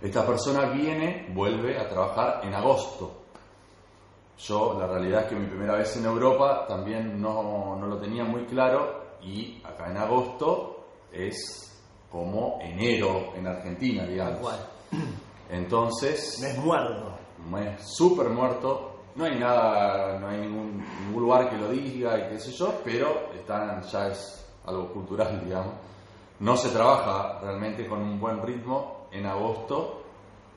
Esta 0.00 0.26
persona 0.26 0.70
viene, 0.70 1.26
vuelve 1.34 1.78
a 1.78 1.88
trabajar 1.88 2.40
en 2.44 2.54
agosto. 2.54 3.22
Yo, 4.38 4.76
la 4.78 4.86
realidad 4.86 5.22
es 5.22 5.28
que 5.28 5.36
mi 5.36 5.46
primera 5.46 5.76
vez 5.76 5.96
en 5.96 6.04
Europa 6.04 6.66
también 6.68 7.20
no, 7.20 7.76
no 7.76 7.86
lo 7.86 7.96
tenía 7.98 8.24
muy 8.24 8.44
claro 8.44 9.16
y 9.22 9.62
acá 9.64 9.90
en 9.90 9.96
agosto 9.96 10.84
es 11.10 11.82
como 12.10 12.58
enero 12.60 13.32
en 13.34 13.46
Argentina, 13.46 14.04
digamos. 14.04 14.52
Entonces, 15.50 16.38
Mes 16.42 16.58
muerto. 16.58 17.12
mes 17.50 17.80
súper 17.96 18.28
muerto. 18.28 18.95
No 19.16 19.24
hay 19.24 19.38
nada, 19.38 20.18
no 20.18 20.28
hay 20.28 20.40
ningún, 20.40 20.84
lugar 21.14 21.48
que 21.48 21.56
lo 21.56 21.68
diga 21.70 22.18
y 22.18 22.28
qué 22.30 22.38
sé 22.38 22.52
yo, 22.52 22.80
pero 22.84 23.30
están, 23.34 23.82
ya 23.82 24.08
es 24.08 24.46
algo 24.66 24.92
cultural, 24.92 25.40
digamos. 25.44 25.72
No 26.40 26.56
se 26.56 26.68
trabaja 26.68 27.38
realmente 27.40 27.86
con 27.86 28.02
un 28.02 28.20
buen 28.20 28.42
ritmo 28.42 29.06
en 29.10 29.24
agosto, 29.26 30.02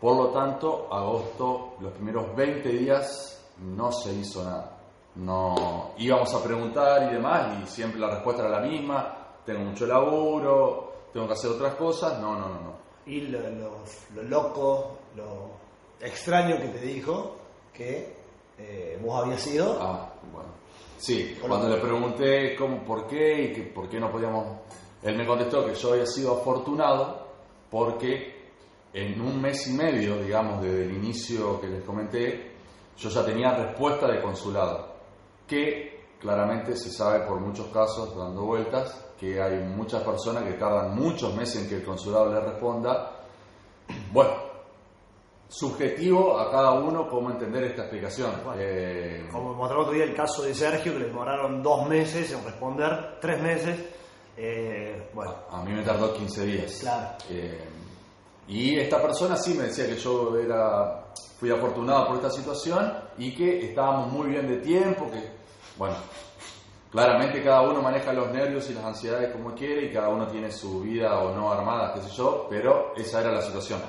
por 0.02 0.16
lo 0.18 0.28
tanto, 0.30 0.88
agosto, 0.92 1.76
los 1.80 1.94
primeros 1.94 2.36
20 2.36 2.68
días 2.70 3.42
no 3.60 3.92
se 3.92 4.14
hizo 4.14 4.44
nada. 4.44 4.76
No 5.16 5.92
íbamos 5.98 6.34
a 6.36 6.44
preguntar 6.44 7.10
y 7.12 7.16
demás, 7.16 7.58
y 7.64 7.68
siempre 7.68 8.00
la 8.00 8.10
respuesta 8.10 8.46
era 8.46 8.60
la 8.60 8.66
misma: 8.68 9.18
tengo 9.46 9.62
mucho 9.62 9.86
laburo, 9.88 10.94
tengo 11.14 11.28
que 11.28 11.34
hacer 11.34 11.52
otras 11.52 11.76
cosas. 11.76 12.20
No, 12.20 12.34
no, 12.36 12.48
no, 12.50 12.62
no. 12.62 12.74
Y 13.06 13.22
lo, 13.22 13.40
lo- 13.50 13.84
lo 14.16 14.24
loco, 14.24 14.98
lo 15.16 15.52
extraño 16.00 16.58
que 16.58 16.68
te 16.68 16.80
dijo 16.80 17.36
que 17.74 18.19
eh, 18.60 19.00
vos 19.02 19.24
habías 19.24 19.42
sido. 19.42 19.78
Ah, 19.82 20.14
bueno. 20.32 20.50
Sí, 20.98 21.38
cuando 21.42 21.70
le 21.70 21.78
pregunté 21.78 22.56
cómo, 22.56 22.84
por 22.84 23.08
qué 23.08 23.44
y 23.44 23.54
que 23.54 23.64
por 23.64 23.90
qué 23.90 24.00
no 24.00 24.12
podíamos... 24.12 24.60
Él 25.02 25.16
me 25.16 25.26
contestó 25.26 25.66
que 25.66 25.74
yo 25.74 25.94
había 25.94 26.06
sido 26.06 26.40
afortunado 26.40 27.28
porque 27.70 28.40
en 28.94 29.22
un 29.22 29.42
mes 29.42 29.68
y 29.68 29.74
medio, 29.74 30.18
digamos, 30.22 30.62
desde 30.62 30.86
el 30.86 30.96
inicio 30.96 31.62
que 31.62 31.68
les 31.68 31.84
comenté, 31.84 32.52
yo 32.98 33.10
ya 33.10 33.24
tenía 33.24 33.56
respuesta 33.56 34.08
de 34.08 34.22
consulado, 34.22 34.96
que 35.48 36.08
claramente 36.20 36.76
se 36.76 36.92
sabe 36.92 37.26
por 37.26 37.40
muchos 37.40 37.68
casos 37.68 38.16
dando 38.18 38.44
vueltas 38.44 39.10
que 39.20 39.42
hay 39.42 39.60
muchas 39.64 40.02
personas 40.04 40.44
que 40.44 40.54
tardan 40.54 40.96
muchos 40.96 41.36
meses 41.36 41.64
en 41.64 41.70
que 41.70 41.76
el 41.76 41.84
consulado 41.84 42.32
le 42.32 42.40
responda. 42.40 43.20
Bueno, 44.14 44.32
subjetivo 45.50 46.40
a 46.40 46.52
cada 46.52 46.74
uno 46.74 47.10
cómo 47.10 47.32
entender 47.32 47.64
esta 47.64 47.82
explicación. 47.82 48.32
Bueno. 48.46 48.62
Eh, 48.62 49.28
Como 49.32 49.56
mostraba 49.56 49.82
otro 49.84 49.94
día 49.96 50.04
el 50.06 50.16
caso 50.16 50.44
de 50.44 50.54
Sergio, 50.54 50.94
que 50.94 51.00
le 51.00 51.06
demoraron 51.08 51.62
dos 51.64 51.88
meses 51.90 52.32
en 52.32 52.46
responder, 52.46 53.18
tres 53.20 53.42
meses. 53.42 53.80
Eh, 54.38 55.10
bueno, 55.14 55.36
A 55.52 55.64
mí 55.64 55.74
me 55.74 55.82
tardó 55.84 56.14
15 56.14 56.46
días. 56.46 56.78
Claro. 56.82 57.10
Eh, 57.30 57.68
y 58.48 58.78
esta 58.80 59.02
persona 59.02 59.36
sí 59.36 59.54
me 59.56 59.64
decía 59.64 59.88
que 59.88 59.96
yo 59.98 60.38
era, 60.38 61.08
fui 61.40 61.52
afortunado 61.52 62.08
por 62.08 62.16
esta 62.18 62.30
situación 62.30 62.94
y 63.18 63.36
que 63.36 63.70
estábamos 63.70 64.12
muy 64.12 64.30
bien 64.30 64.48
de 64.48 64.58
tiempo, 64.58 65.10
que, 65.12 65.32
bueno, 65.78 65.96
claramente 66.92 67.44
cada 67.44 67.62
uno 67.62 67.82
maneja 67.82 68.14
los 68.14 68.32
nervios 68.32 68.70
y 68.70 68.74
las 68.74 68.86
ansiedades 68.86 69.32
como 69.32 69.54
quiere 69.54 69.86
y 69.86 69.94
cada 69.94 70.10
uno 70.10 70.28
tiene 70.28 70.52
su 70.52 70.82
vida 70.82 71.20
o 71.20 71.36
no 71.36 71.52
armada, 71.52 71.94
qué 71.94 72.02
sé 72.02 72.10
yo, 72.10 72.48
pero 72.50 72.94
esa 72.96 73.22
era 73.22 73.32
la 73.32 73.42
situación. 73.42 73.82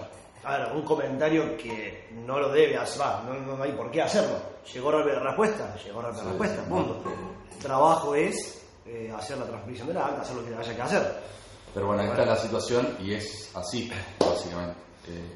A 0.43 0.57
ver, 0.57 0.73
un 0.75 0.83
comentario 0.83 1.57
que 1.57 2.09
no 2.27 2.39
lo 2.39 2.51
debe 2.51 2.77
hacer, 2.77 3.05
no, 3.27 3.57
no 3.57 3.63
hay 3.63 3.73
por 3.73 3.91
qué 3.91 4.03
hacerlo. 4.03 4.37
Llegó 4.73 4.93
la 4.93 5.03
respuesta, 5.03 5.75
llegó 5.85 6.03
la 6.03 6.11
respuesta, 6.11 6.63
punto. 6.65 7.03
Trabajo 7.61 8.15
es 8.15 8.67
eh, 8.87 9.13
hacer 9.15 9.39
la 9.39 9.45
transmisión 9.45 9.89
de 9.89 9.95
la 9.95 10.07
acta, 10.07 10.23
hacer 10.23 10.37
lo 10.37 10.45
que 10.45 10.55
haya 10.55 10.75
que 10.75 10.83
hacer. 10.83 11.21
Pero 11.75 11.87
bueno, 11.87 12.03
esta 12.03 12.23
es 12.23 12.29
la 12.29 12.37
situación 12.37 12.97
y 13.01 13.15
es 13.15 13.55
así, 13.55 13.91
básicamente. 14.19 14.77
Eh, 15.09 15.33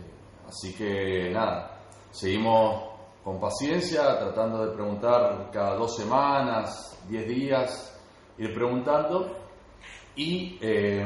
así 0.48 0.74
que 0.74 1.30
nada, 1.30 1.78
seguimos 2.10 2.82
con 3.22 3.38
paciencia, 3.38 4.18
tratando 4.18 4.66
de 4.66 4.74
preguntar 4.74 5.50
cada 5.52 5.76
dos 5.76 5.96
semanas, 5.96 6.98
diez 7.08 7.28
días, 7.28 8.00
ir 8.38 8.54
preguntando. 8.54 9.36
Y 10.16 10.58
eh, 10.60 11.04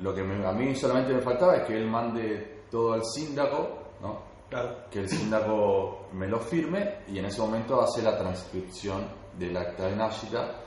lo 0.00 0.14
que 0.14 0.22
me- 0.22 0.46
a 0.46 0.52
mí 0.52 0.74
solamente 0.74 1.12
me 1.14 1.20
faltaba 1.20 1.56
es 1.56 1.66
que 1.66 1.76
él 1.76 1.86
mande 1.86 2.62
todo 2.70 2.92
al 2.92 3.04
síndaco, 3.04 3.78
¿no? 4.00 4.26
Claro. 4.48 4.76
que 4.90 5.00
el 5.00 5.08
síndaco 5.10 6.06
me 6.14 6.26
lo 6.26 6.38
firme 6.38 7.00
y 7.08 7.18
en 7.18 7.26
ese 7.26 7.38
momento 7.42 7.82
hace 7.82 8.02
la 8.02 8.16
transcripción 8.16 9.04
del 9.38 9.54
acta 9.54 9.88
de 9.88 9.96
Nashita 9.96 10.60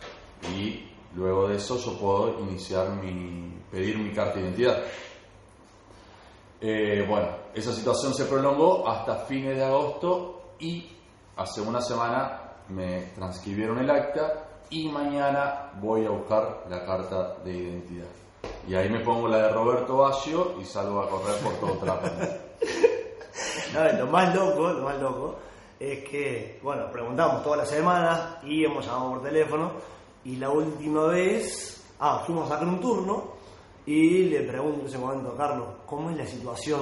y 0.55 0.87
luego 1.15 1.47
de 1.47 1.55
eso 1.55 1.77
yo 1.79 1.97
puedo 1.97 2.39
iniciar 2.41 2.89
mi, 2.91 3.57
pedir 3.71 3.97
mi 3.97 4.11
carta 4.13 4.35
de 4.35 4.41
identidad. 4.41 4.77
Eh, 6.59 7.03
bueno, 7.09 7.27
esa 7.55 7.73
situación 7.73 8.13
se 8.13 8.25
prolongó 8.25 8.87
hasta 8.87 9.15
fines 9.25 9.57
de 9.57 9.63
agosto 9.63 10.51
y 10.59 10.91
hace 11.37 11.61
una 11.61 11.81
semana 11.81 12.39
me 12.69 13.07
transcribieron 13.15 13.79
el 13.79 13.89
acta 13.89 14.45
y 14.69 14.87
mañana 14.89 15.71
voy 15.81 16.05
a 16.05 16.11
buscar 16.11 16.65
la 16.69 16.85
carta 16.85 17.37
de 17.43 17.51
identidad. 17.51 18.05
Y 18.67 18.75
ahí 18.75 18.89
me 18.89 18.99
pongo 18.99 19.27
la 19.27 19.37
de 19.37 19.49
Roberto 19.49 19.97
Baggio 19.97 20.55
y 20.61 20.65
salgo 20.65 21.01
a 21.01 21.09
correr 21.09 21.35
por 21.39 21.53
todo 21.55 21.73
Trápano. 21.77 22.13
No, 23.73 23.99
lo 23.99 24.07
más 24.07 24.35
loco, 24.35 24.69
lo 24.69 24.83
más 24.83 24.99
loco 24.99 25.35
es 25.79 26.03
que, 26.03 26.59
bueno, 26.61 26.91
preguntamos 26.91 27.41
toda 27.41 27.57
la 27.57 27.65
semana 27.65 28.39
y 28.43 28.65
hemos 28.65 28.85
llamado 28.85 29.11
por 29.11 29.23
teléfono 29.23 29.71
y 30.25 30.35
la 30.35 30.49
última 30.49 31.05
vez, 31.07 31.83
ah, 31.99 32.21
fuimos 32.25 32.45
a 32.45 32.53
sacar 32.53 32.67
un 32.67 32.79
turno 32.79 33.31
y 33.85 34.25
le 34.25 34.41
pregunto 34.41 34.81
en 34.81 34.87
ese 34.87 34.97
momento 34.97 35.31
a 35.31 35.37
Carlos, 35.37 35.67
¿cómo 35.85 36.09
es 36.11 36.17
la 36.17 36.25
situación 36.27 36.81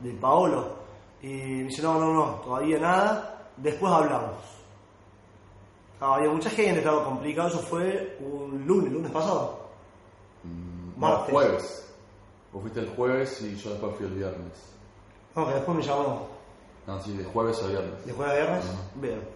de 0.00 0.12
Paolo? 0.12 0.76
Y 1.20 1.26
me 1.26 1.64
dice, 1.64 1.82
no, 1.82 1.98
no, 1.98 2.14
no, 2.14 2.24
todavía 2.36 2.78
nada, 2.78 3.50
después 3.56 3.92
hablamos. 3.92 4.36
Ah, 6.00 6.14
había 6.14 6.30
mucha 6.30 6.50
gente, 6.50 6.78
estaba 6.78 7.04
complicado, 7.04 7.48
eso 7.48 7.58
fue 7.58 8.16
un 8.20 8.64
lunes, 8.66 8.92
lunes 8.92 9.10
pasado. 9.10 9.61
No, 11.02 11.08
Martes. 11.08 11.30
jueves. 11.32 11.94
Vos 12.52 12.62
fuiste 12.62 12.80
el 12.80 12.88
jueves 12.90 13.40
y 13.42 13.56
yo 13.56 13.70
después 13.70 13.96
fui 13.96 14.06
el 14.06 14.12
viernes. 14.14 14.52
No, 15.34 15.46
que 15.48 15.54
después 15.54 15.78
me 15.78 15.82
llamó 15.82 16.28
No, 16.86 17.02
sí, 17.02 17.16
de 17.16 17.24
jueves 17.24 17.62
a 17.62 17.66
viernes. 17.68 18.06
de 18.06 18.12
jueves 18.12 18.34
a 18.34 18.36
viernes. 18.36 18.64
Bien. 18.96 19.28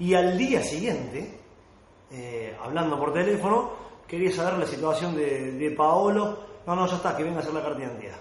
Y 0.00 0.14
al 0.14 0.36
día 0.38 0.62
siguiente, 0.62 1.40
eh, 2.10 2.56
hablando 2.62 2.98
por 2.98 3.12
teléfono, 3.12 3.70
quería 4.06 4.30
saber 4.32 4.58
la 4.58 4.66
situación 4.66 5.14
de, 5.16 5.52
de 5.52 5.70
Paolo. 5.72 6.38
No, 6.66 6.74
no, 6.76 6.86
ya 6.86 6.96
está, 6.96 7.16
que 7.16 7.22
venga 7.24 7.38
a 7.38 7.40
hacer 7.40 7.54
la 7.54 7.62
carta 7.62 7.78
de 7.78 7.84
identidad. 7.86 8.18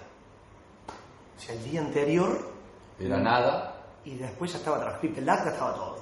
O 1.36 1.39
sea, 1.39 1.54
el 1.56 1.63
día 1.63 1.82
anterior 1.82 2.38
Era 3.00 3.17
nada. 3.17 3.86
y 4.06 4.15
después 4.15 4.52
ya 4.52 4.58
estaba 4.60 4.80
transcrito, 4.80 5.19
el 5.19 5.30
acta 5.30 5.50
estaba 5.52 5.73
todo. 5.76 5.97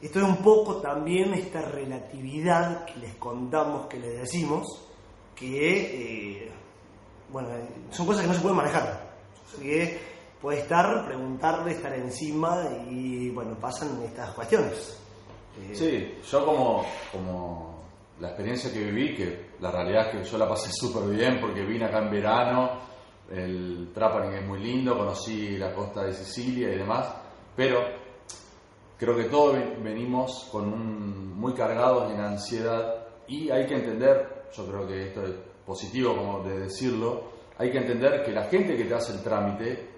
Esto 0.00 0.18
es 0.20 0.24
un 0.24 0.36
poco 0.38 0.76
también 0.76 1.34
esta 1.34 1.60
relatividad 1.60 2.86
que 2.86 2.96
les 3.00 3.14
contamos, 3.16 3.86
que 3.86 3.98
les 3.98 4.18
decimos, 4.20 4.66
que, 5.40 6.42
eh, 6.44 6.52
bueno, 7.30 7.48
son 7.90 8.06
cosas 8.06 8.22
que 8.22 8.28
no 8.28 8.34
se 8.34 8.40
pueden 8.40 8.56
manejar. 8.58 9.10
Así 9.46 9.62
que 9.62 9.98
puede 10.40 10.60
estar, 10.60 11.04
preguntarle, 11.06 11.72
estar 11.72 11.92
encima 11.94 12.62
y, 12.88 13.30
bueno, 13.30 13.54
pasan 13.58 14.00
estas 14.04 14.30
cuestiones. 14.30 14.96
Eh, 15.60 15.74
Sí, 15.74 16.18
yo 16.30 16.46
como, 16.46 16.84
como 17.10 17.80
la 18.20 18.28
experiencia 18.28 18.72
que 18.72 18.84
viví, 18.84 19.14
que 19.16 19.50
la 19.60 19.70
realidad 19.72 20.08
es 20.14 20.16
que 20.22 20.30
yo 20.30 20.38
la 20.38 20.48
pasé 20.48 20.70
súper 20.72 21.08
bien 21.10 21.40
porque 21.40 21.62
vine 21.64 21.86
acá 21.86 21.98
en 21.98 22.10
verano, 22.10 22.70
el 23.30 23.90
Trapani 23.94 24.36
es 24.36 24.46
muy 24.46 24.58
lindo, 24.60 24.96
conocí 24.96 25.56
la 25.56 25.72
costa 25.74 26.02
de 26.04 26.12
Sicilia 26.12 26.72
y 26.72 26.78
demás, 26.78 27.06
pero 27.56 27.78
creo 28.98 29.16
que 29.16 29.24
todos 29.24 29.54
ven- 29.54 29.82
venimos 29.82 30.48
con 30.50 30.72
un, 30.72 31.38
muy 31.38 31.52
cargados 31.54 32.10
en 32.12 32.20
ansiedad 32.20 33.06
y 33.28 33.50
hay 33.50 33.66
que 33.66 33.74
entender, 33.74 34.39
yo 34.52 34.66
creo 34.66 34.86
que 34.86 35.08
esto 35.08 35.22
es 35.24 35.32
positivo 35.66 36.16
como 36.16 36.42
de 36.42 36.60
decirlo, 36.60 37.22
hay 37.58 37.70
que 37.70 37.78
entender 37.78 38.24
que 38.24 38.32
la 38.32 38.44
gente 38.44 38.76
que 38.76 38.84
te 38.84 38.94
hace 38.94 39.12
el 39.12 39.22
trámite 39.22 39.88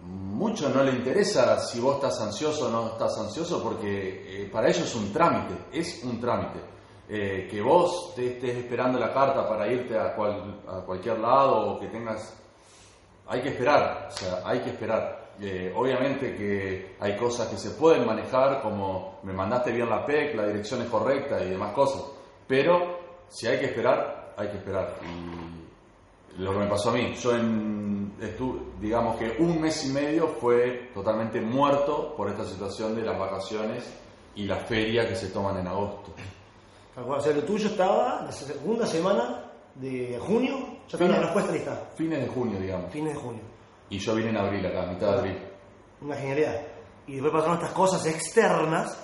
mucho 0.00 0.68
no 0.70 0.82
le 0.82 0.92
interesa 0.92 1.58
si 1.60 1.78
vos 1.80 1.96
estás 1.96 2.20
ansioso 2.20 2.66
o 2.66 2.70
no 2.70 2.88
estás 2.88 3.16
ansioso 3.18 3.62
porque 3.62 4.42
eh, 4.42 4.48
para 4.50 4.68
ellos 4.68 4.84
es 4.86 4.94
un 4.96 5.12
trámite, 5.12 5.54
es 5.72 6.02
un 6.02 6.20
trámite. 6.20 6.58
Eh, 7.08 7.46
que 7.50 7.60
vos 7.60 8.12
te 8.16 8.26
estés 8.34 8.56
esperando 8.56 8.98
la 8.98 9.12
carta 9.12 9.46
para 9.48 9.70
irte 9.70 9.96
a, 9.98 10.14
cual- 10.14 10.60
a 10.66 10.80
cualquier 10.80 11.18
lado 11.18 11.72
o 11.74 11.80
que 11.80 11.88
tengas... 11.88 12.36
Hay 13.28 13.42
que 13.42 13.50
esperar, 13.50 14.08
o 14.08 14.16
sea, 14.16 14.40
hay 14.44 14.60
que 14.60 14.70
esperar. 14.70 15.30
Eh, 15.40 15.72
obviamente 15.76 16.34
que 16.36 16.96
hay 17.00 17.16
cosas 17.16 17.48
que 17.48 17.56
se 17.56 17.70
pueden 17.70 18.04
manejar 18.06 18.60
como 18.62 19.20
me 19.22 19.32
mandaste 19.32 19.72
bien 19.72 19.88
la 19.88 20.04
PEC, 20.04 20.34
la 20.34 20.46
dirección 20.46 20.82
es 20.82 20.88
correcta 20.88 21.42
y 21.42 21.50
demás 21.50 21.72
cosas, 21.72 22.02
pero 22.46 22.98
si 23.32 23.46
hay 23.46 23.58
que 23.58 23.66
esperar, 23.66 24.34
hay 24.36 24.48
que 24.48 24.56
esperar. 24.58 24.96
Y 25.02 26.42
lo 26.42 26.52
que 26.52 26.58
me 26.58 26.66
pasó 26.66 26.90
a 26.90 26.92
mí. 26.94 27.14
Yo 27.14 27.34
en, 27.36 28.16
estu- 28.18 28.78
digamos 28.80 29.16
que 29.16 29.36
un 29.38 29.60
mes 29.60 29.84
y 29.86 29.90
medio 29.92 30.28
fue 30.28 30.90
totalmente 30.94 31.40
muerto 31.40 32.14
por 32.16 32.28
esta 32.30 32.44
situación 32.44 32.94
de 32.94 33.02
las 33.02 33.18
vacaciones 33.18 33.92
y 34.34 34.44
la 34.44 34.56
feria 34.56 35.06
que 35.08 35.14
se 35.16 35.28
toman 35.28 35.58
en 35.58 35.66
agosto. 35.66 36.12
O 36.96 37.20
sea, 37.20 37.32
lo 37.32 37.42
tuyo 37.42 37.68
estaba 37.68 38.22
la 38.24 38.32
segunda 38.32 38.86
semana 38.86 39.50
de 39.74 40.18
junio, 40.20 40.78
ya 40.88 40.98
tenía 40.98 41.14
la 41.16 41.22
respuesta 41.22 41.52
lista. 41.52 41.90
Fines 41.96 42.20
de 42.20 42.28
junio, 42.28 42.60
digamos. 42.60 42.92
Fines 42.92 43.14
de 43.14 43.20
junio. 43.20 43.42
Y 43.88 43.98
yo 43.98 44.14
vine 44.14 44.30
en 44.30 44.36
abril 44.36 44.66
acá, 44.66 44.86
mitad 44.86 45.12
de 45.12 45.18
abril. 45.18 45.38
Una 46.02 46.16
genialidad. 46.16 46.60
Y 47.06 47.12
después 47.14 47.32
pasaron 47.32 47.56
estas 47.56 47.72
cosas 47.72 48.06
externas 48.06 48.98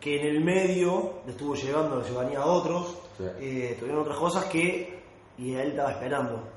que 0.00 0.16
en 0.20 0.26
el 0.26 0.44
medio 0.44 1.20
le 1.26 1.32
estuvo 1.32 1.54
llevando 1.54 1.96
la 1.96 2.04
ciudadanía 2.04 2.40
a 2.40 2.46
otros, 2.46 2.98
Sí. 3.16 3.24
eh, 3.40 3.76
tuvieron 3.78 4.02
otras 4.02 4.18
cosas 4.18 4.44
que 4.46 5.02
y 5.38 5.54
él 5.54 5.68
estaba 5.70 5.92
esperando. 5.92 6.48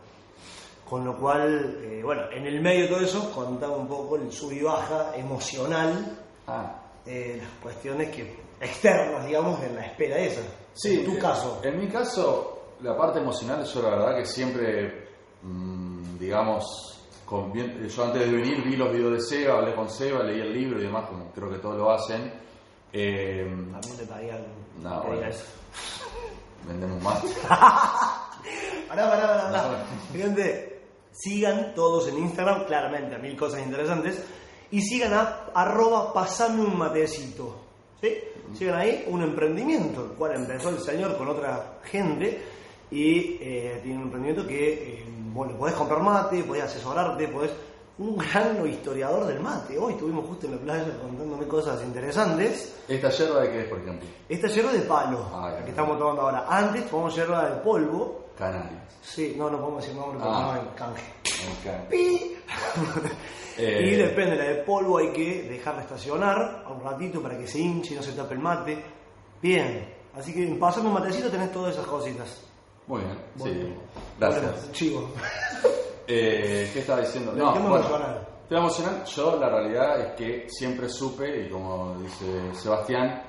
Con 0.89 1.03
lo 1.03 1.17
cual, 1.17 1.79
eh, 1.81 2.01
bueno, 2.03 2.23
en 2.31 2.45
el 2.45 2.61
medio 2.61 2.83
de 2.83 2.87
todo 2.89 2.99
eso 2.99 3.31
contaba 3.33 3.75
un 3.75 3.87
poco 3.87 4.17
el 4.17 4.31
sub 4.31 4.51
y 4.51 4.61
baja 4.61 5.15
emocional, 5.15 6.19
Ah, 6.47 6.79
eh, 7.07 7.39
las 7.41 7.49
cuestiones 7.61 8.15
que 8.15 8.35
externas, 8.61 9.25
digamos, 9.25 9.61
en 9.63 9.75
la 9.75 9.85
espera 9.87 10.17
esa. 10.19 10.41
Sí, 10.73 10.99
En 10.99 11.05
tu 11.05 11.17
caso. 11.17 11.59
En 11.63 11.79
mi 11.79 11.87
caso, 11.87 12.75
la 12.81 12.95
parte 12.95 13.19
emocional, 13.19 13.65
yo 13.65 13.81
la 13.81 13.89
verdad 13.89 14.15
que 14.17 14.25
siempre, 14.25 15.07
mm, 15.41 16.19
digamos, 16.19 16.91
con 17.25 17.51
yo 17.53 18.03
antes 18.03 18.21
de 18.21 18.31
venir 18.37 18.63
vi 18.63 18.75
los 18.75 18.91
videos 18.93 19.13
de 19.13 19.21
Seba, 19.21 19.57
hablé 19.57 19.73
con 19.73 19.89
Seba, 19.89 20.21
leí 20.23 20.39
el 20.39 20.53
libro 20.53 20.79
y 20.79 20.83
demás, 20.83 21.07
como 21.09 21.31
creo 21.31 21.49
que 21.49 21.57
todos 21.57 21.77
lo 21.77 21.89
hacen. 21.91 22.31
Eh, 22.93 23.43
También 23.71 23.97
te 23.97 24.05
pagué 24.05 24.31
algo. 24.31 24.45
No, 24.83 25.01
bueno. 25.03 25.25
eso. 25.27 25.45
Vendemos 26.67 27.01
más. 27.01 27.21
Pará, 28.87 29.09
pará, 29.09 29.27
pará, 29.27 29.51
pará. 29.51 29.85
Gente, 30.13 30.81
sigan 31.11 31.73
todos 31.73 32.07
en 32.07 32.19
Instagram, 32.19 32.65
claramente, 32.65 33.17
mil 33.17 33.35
cosas 33.35 33.61
interesantes. 33.61 34.23
Y 34.71 34.81
sigan 34.81 35.13
a 35.13 35.47
arroba 35.53 36.13
pasame 36.13 36.61
un 36.61 36.77
matecito. 36.77 37.55
¿Sí? 38.01 38.17
Sigan 38.53 38.75
ahí 38.75 39.05
un 39.07 39.23
emprendimiento, 39.23 40.05
el 40.05 40.11
cual 40.11 40.35
empezó 40.35 40.69
el 40.69 40.79
señor 40.79 41.17
con 41.17 41.27
otra 41.27 41.79
gente. 41.83 42.41
Y 42.91 43.37
eh, 43.41 43.79
tiene 43.81 43.97
un 43.97 44.03
emprendimiento 44.03 44.47
que, 44.47 44.73
eh, 44.73 45.05
bueno, 45.33 45.57
podés 45.57 45.75
comprar 45.75 46.01
mate, 46.01 46.43
podés 46.43 46.63
asesorarte, 46.63 47.27
podés. 47.27 47.51
Un 47.97 48.17
gran 48.17 48.67
historiador 48.67 49.25
del 49.25 49.39
mate. 49.39 49.77
Hoy 49.79 49.93
estuvimos 49.93 50.25
justo 50.27 50.47
en 50.47 50.55
la 50.55 50.57
playa 50.61 50.97
contándome 51.01 51.47
cosas 51.47 51.81
interesantes. 51.81 52.75
¿Esta 52.89 53.09
yerba 53.09 53.41
de 53.41 53.51
qué 53.51 53.61
es, 53.61 53.67
por 53.69 53.79
ejemplo? 53.79 54.07
Esta 54.27 54.47
yerba 54.49 54.71
de 54.73 54.79
palo, 54.81 55.25
Ah, 55.33 55.49
la 55.57 55.63
que 55.63 55.69
estamos 55.69 55.97
tomando 55.97 56.23
ahora. 56.23 56.45
Antes 56.49 56.89
tomamos 56.89 57.15
yerba 57.15 57.49
de 57.49 57.61
polvo. 57.61 58.25
Canarias. 58.37 58.83
Sí, 59.01 59.35
no, 59.37 59.49
no 59.49 59.59
podemos 59.61 59.81
decir 59.81 59.95
nombre 59.97 60.19
porque 60.19 60.35
Ah. 60.37 60.41
no 60.41 60.51
hay 60.51 60.75
canje. 60.75 61.13
Pi. 61.89 62.35
Eh, 63.57 63.81
Y 63.87 63.95
depende, 63.95 64.35
la 64.35 64.43
de 64.43 64.55
polvo 64.63 64.97
hay 64.97 65.13
que 65.13 65.43
dejarla 65.43 65.83
estacionar 65.83 66.65
un 66.69 66.81
ratito 66.83 67.21
para 67.21 67.37
que 67.37 67.47
se 67.47 67.59
hinche 67.59 67.93
y 67.93 67.97
no 67.97 68.03
se 68.03 68.11
tape 68.11 68.33
el 68.33 68.41
mate. 68.41 68.83
Bien, 69.41 69.93
así 70.13 70.33
que 70.33 70.45
pasando 70.59 70.89
un 70.89 70.95
matecito 70.95 71.29
tenés 71.31 71.49
todas 71.53 71.73
esas 71.73 71.87
cositas. 71.87 72.41
Muy 72.87 72.99
bien, 73.01 73.17
sí. 73.37 73.43
Bueno, 73.43 73.75
Gracias. 74.19 74.71
chivo. 74.73 75.09
Eh, 76.07 76.69
¿Qué 76.71 76.79
estaba 76.79 77.01
diciendo? 77.01 77.31
El 77.31 77.37
tema 77.37 77.77
emocional. 77.77 78.27
tema 78.47 78.61
emocional, 78.61 79.05
yo 79.05 79.39
la 79.39 79.49
realidad 79.49 79.99
es 80.01 80.15
que 80.15 80.49
siempre 80.49 80.87
supe, 80.89 81.45
y 81.45 81.49
como 81.49 81.97
dice 81.99 82.53
Sebastián, 82.53 83.23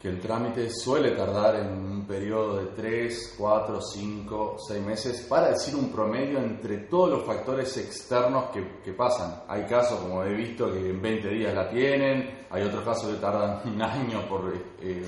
que 0.00 0.08
el 0.08 0.20
trámite 0.20 0.70
suele 0.70 1.12
tardar 1.12 1.56
en 1.56 1.68
un 1.72 2.06
periodo 2.06 2.58
de 2.58 2.66
3, 2.66 3.34
4, 3.36 3.80
5, 3.80 4.56
6 4.68 4.84
meses, 4.84 5.26
para 5.28 5.48
decir 5.48 5.74
un 5.74 5.90
promedio 5.90 6.38
entre 6.38 6.78
todos 6.78 7.10
los 7.10 7.24
factores 7.24 7.76
externos 7.78 8.50
que, 8.50 8.80
que 8.84 8.92
pasan. 8.92 9.42
Hay 9.48 9.64
casos, 9.64 9.98
como 10.00 10.22
he 10.22 10.34
visto, 10.34 10.70
que 10.72 10.90
en 10.90 11.02
20 11.02 11.28
días 11.30 11.54
la 11.54 11.68
tienen, 11.68 12.46
hay 12.50 12.62
otros 12.62 12.84
casos 12.84 13.14
que 13.14 13.20
tardan 13.20 13.60
un 13.74 13.82
año 13.82 14.28
por 14.28 14.52
eh, 14.80 15.04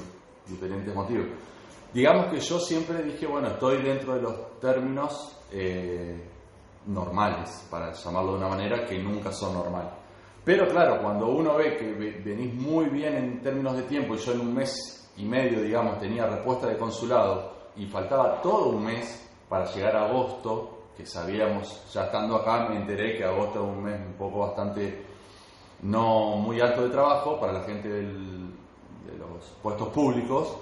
diferentes 0.48 0.94
motivos. 0.94 1.26
Digamos 1.92 2.32
que 2.32 2.40
yo 2.40 2.58
siempre 2.58 3.02
dije, 3.02 3.26
bueno, 3.26 3.48
estoy 3.48 3.82
dentro 3.82 4.14
de 4.14 4.22
los 4.22 4.60
términos 4.60 5.36
eh, 5.52 6.20
normales, 6.86 7.66
para 7.70 7.92
llamarlo 7.92 8.32
de 8.32 8.38
una 8.38 8.48
manera 8.48 8.86
que 8.86 8.98
nunca 8.98 9.32
son 9.32 9.54
normales. 9.54 9.90
Pero 10.44 10.68
claro, 10.68 11.00
cuando 11.02 11.28
uno 11.28 11.54
ve 11.56 11.76
que 11.76 11.92
ve- 11.92 12.22
venís 12.24 12.54
muy 12.54 12.86
bien 12.86 13.14
en 13.14 13.42
términos 13.42 13.76
de 13.76 13.82
tiempo, 13.84 14.14
y 14.14 14.18
yo 14.18 14.32
en 14.32 14.40
un 14.40 14.54
mes 14.54 15.10
y 15.16 15.24
medio, 15.24 15.60
digamos, 15.62 15.98
tenía 16.00 16.26
respuesta 16.26 16.66
de 16.68 16.78
consulado 16.78 17.52
y 17.76 17.86
faltaba 17.86 18.40
todo 18.40 18.70
un 18.70 18.84
mes 18.84 19.28
para 19.48 19.66
llegar 19.66 19.96
a 19.96 20.06
agosto, 20.08 20.78
que 20.96 21.04
sabíamos, 21.06 21.90
ya 21.92 22.04
estando 22.04 22.36
acá 22.36 22.68
me 22.68 22.76
enteré 22.76 23.16
que 23.16 23.24
agosto 23.24 23.62
es 23.62 23.68
un 23.76 23.82
mes 23.82 24.00
un 24.00 24.14
poco 24.14 24.40
bastante 24.40 25.04
no 25.82 26.36
muy 26.36 26.60
alto 26.60 26.82
de 26.82 26.90
trabajo 26.90 27.38
para 27.40 27.52
la 27.54 27.62
gente 27.62 27.88
de 27.88 28.02
los 28.02 29.44
puestos 29.62 29.88
públicos. 29.88 30.56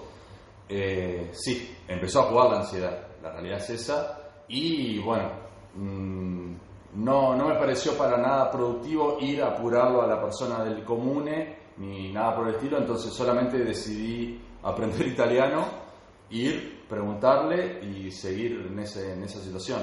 Eh, 0.69 1.31
sí, 1.33 1.77
empezó 1.89 2.21
a 2.21 2.25
jugar 2.25 2.51
la 2.51 2.59
ansiedad, 2.61 2.99
la 3.23 3.33
realidad 3.33 3.59
es 3.59 3.71
esa. 3.71 4.19
Y 4.49 4.99
bueno, 5.01 5.29
mm, 5.75 6.55
no, 6.95 7.35
no 7.37 7.49
me 7.49 7.55
pareció 7.57 7.97
para 7.97 8.17
nada 8.17 8.51
productivo 8.51 9.19
ir 9.21 9.43
a 9.43 9.49
apurarlo 9.49 10.03
a 10.03 10.07
la 10.07 10.21
persona 10.21 10.65
del 10.65 10.85
comune 10.85 11.57
ni 11.79 12.13
nada 12.13 12.35
por 12.35 12.49
el 12.49 12.55
estilo, 12.57 12.79
entonces 12.79 13.13
solamente 13.13 13.59
decidí 13.59 14.41
aprender 14.63 15.07
italiano, 15.07 15.67
ir, 16.31 16.85
preguntarle 16.89 17.81
y 17.85 18.11
seguir 18.11 18.67
en, 18.71 18.79
ese- 18.81 19.13
en 19.13 19.23
esa 19.23 19.41
situación. 19.41 19.81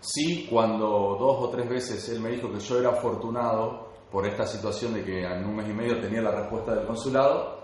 Sí, 0.00 0.46
cuando 0.50 0.86
dos 1.18 1.36
o 1.40 1.48
tres 1.50 1.68
veces 1.68 2.08
él 2.08 2.20
me 2.20 2.30
dijo 2.30 2.50
que 2.50 2.58
yo 2.60 2.78
era 2.78 2.90
afortunado 2.90 3.88
por 4.10 4.26
esta 4.26 4.46
situación 4.46 4.94
de 4.94 5.04
que 5.04 5.24
en 5.24 5.44
un 5.44 5.56
mes 5.56 5.68
y 5.68 5.72
medio 5.72 6.00
tenía 6.00 6.20
la 6.22 6.30
respuesta 6.32 6.74
del 6.74 6.86
consulado, 6.86 7.60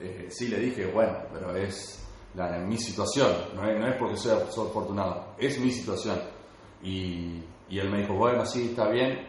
eh, 0.00 0.28
sí 0.30 0.48
le 0.48 0.58
dije, 0.58 0.86
bueno, 0.92 1.18
pero 1.32 1.54
es 1.54 2.06
la, 2.34 2.58
mi 2.58 2.76
situación, 2.78 3.28
no 3.54 3.64
es, 3.68 3.78
no 3.78 3.86
es 3.88 3.96
porque 3.98 4.16
soy, 4.16 4.38
soy 4.50 4.68
afortunado, 4.68 5.34
es 5.38 5.58
mi 5.60 5.70
situación. 5.70 6.18
Y, 6.82 7.42
y 7.68 7.78
él 7.78 7.90
me 7.90 7.98
dijo, 7.98 8.14
bueno, 8.14 8.44
sí, 8.46 8.70
está 8.70 8.88
bien, 8.88 9.26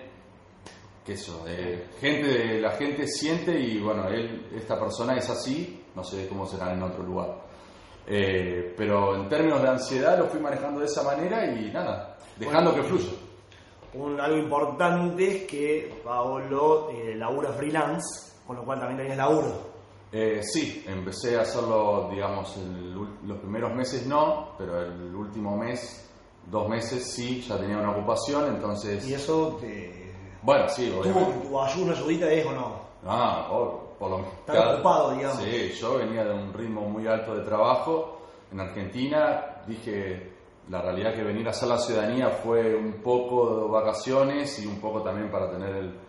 que 1.06 1.14
eso, 1.14 1.44
eh, 1.48 1.90
gente, 2.00 2.60
la 2.60 2.72
gente 2.72 3.08
siente 3.08 3.60
y 3.60 3.80
bueno, 3.80 4.08
él, 4.08 4.48
esta 4.56 4.80
persona 4.80 5.16
es 5.18 5.30
así, 5.30 5.84
no 5.96 6.04
sé 6.04 6.28
cómo 6.28 6.46
será 6.46 6.74
en 6.74 6.84
otro 6.84 7.04
lugar. 7.04 7.42
Eh, 8.08 8.74
pero 8.76 9.16
en 9.16 9.30
términos 9.30 9.62
de 9.62 9.70
ansiedad 9.70 10.18
lo 10.18 10.28
fui 10.28 10.40
manejando 10.40 10.80
de 10.80 10.86
esa 10.86 11.04
manera 11.04 11.46
y 11.46 11.72
nada, 11.72 12.18
dejando 12.38 12.72
Bueno, 12.72 12.84
que 12.84 12.90
fluya. 12.90 13.12
Un, 13.94 14.20
algo 14.20 14.38
importante 14.38 15.28
es 15.28 15.44
que 15.48 16.02
Paolo 16.04 16.90
eh, 16.92 17.16
labura 17.16 17.52
freelance, 17.52 18.42
con 18.48 18.56
lo 18.56 18.64
cual 18.64 18.80
también 18.80 19.02
tenés 19.02 19.18
laburo. 19.18 19.72
Eh, 20.12 20.42
sí, 20.44 20.84
empecé 20.88 21.38
a 21.38 21.42
hacerlo, 21.42 22.10
digamos, 22.12 22.58
el 22.58 22.92
los 23.26 23.40
primeros 23.40 23.74
meses 23.74 24.06
no, 24.08 24.56
pero 24.58 24.82
el 24.82 25.16
último 25.16 25.56
mes, 25.58 26.11
dos 26.47 26.67
meses 26.69 27.13
sí, 27.13 27.41
ya 27.41 27.58
tenía 27.58 27.77
una 27.77 27.91
ocupación, 27.91 28.56
entonces... 28.56 29.08
Y 29.08 29.13
eso 29.13 29.58
te. 29.60 30.12
Bueno, 30.41 30.67
sí, 30.69 30.89
¿Tuvo 30.89 31.01
obviamente. 31.01 31.47
tu 31.47 31.62
ayuda, 31.62 31.93
ayudita 31.93 32.25
de 32.25 32.39
eso 32.39 32.49
o 32.49 32.54
no? 32.54 32.82
Ah, 33.06 33.47
por, 33.49 33.95
por 33.99 34.10
lo 34.12 34.19
Estar 34.19 34.75
ocupado, 34.75 35.12
digamos. 35.12 35.38
Sí, 35.43 35.71
yo 35.80 35.97
venía 35.97 36.23
de 36.23 36.34
un 36.34 36.54
ritmo 36.54 36.82
muy 36.82 37.08
alto 37.08 37.36
de 37.36 37.43
trabajo 37.43 38.21
en 38.51 38.60
Argentina. 38.60 39.62
Dije, 39.67 40.34
la 40.69 40.82
realidad 40.82 41.13
que 41.13 41.23
venir 41.23 41.47
a 41.47 41.51
hacer 41.51 41.69
la 41.69 41.77
ciudadanía 41.77 42.30
fue 42.30 42.75
un 42.75 42.93
poco 43.01 43.62
de 43.62 43.71
vacaciones 43.71 44.60
y 44.63 44.67
un 44.67 44.80
poco 44.80 45.01
también 45.01 45.30
para 45.30 45.51
tener 45.51 45.75
el, 45.75 45.99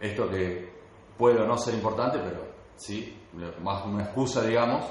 esto 0.00 0.28
que 0.28 0.70
puede 1.16 1.40
o 1.40 1.46
no 1.46 1.56
ser 1.56 1.74
importante, 1.74 2.18
pero 2.18 2.40
sí, 2.76 3.16
más 3.62 3.84
una 3.86 4.04
excusa, 4.04 4.42
digamos. 4.42 4.84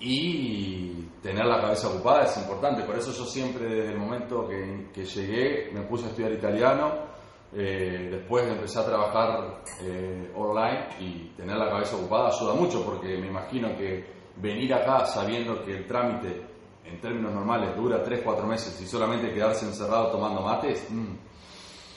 Y 0.00 0.92
tener 1.22 1.44
la 1.44 1.60
cabeza 1.60 1.88
ocupada 1.88 2.22
es 2.22 2.36
importante. 2.38 2.82
Por 2.84 2.96
eso 2.96 3.12
yo 3.12 3.24
siempre, 3.26 3.66
desde 3.68 3.92
el 3.92 3.98
momento 3.98 4.48
que, 4.48 4.88
que 4.92 5.04
llegué, 5.04 5.70
me 5.72 5.82
puse 5.82 6.06
a 6.06 6.08
estudiar 6.08 6.32
italiano. 6.32 7.10
Eh, 7.52 8.08
después 8.12 8.46
empecé 8.46 8.78
a 8.78 8.86
trabajar 8.86 9.62
eh, 9.82 10.32
online 10.36 10.86
y 11.00 11.32
tener 11.36 11.56
la 11.56 11.68
cabeza 11.68 11.96
ocupada 11.96 12.28
ayuda 12.28 12.54
mucho 12.54 12.84
porque 12.84 13.18
me 13.18 13.26
imagino 13.26 13.76
que 13.76 14.04
venir 14.36 14.72
acá 14.72 15.04
sabiendo 15.04 15.60
que 15.64 15.78
el 15.78 15.86
trámite 15.86 16.42
en 16.84 17.00
términos 17.00 17.32
normales 17.34 17.74
dura 17.76 18.04
3-4 18.04 18.44
meses 18.44 18.80
y 18.80 18.86
solamente 18.86 19.32
quedarse 19.32 19.66
encerrado 19.66 20.12
tomando 20.12 20.42
mates, 20.42 20.86
mm, 20.90 21.12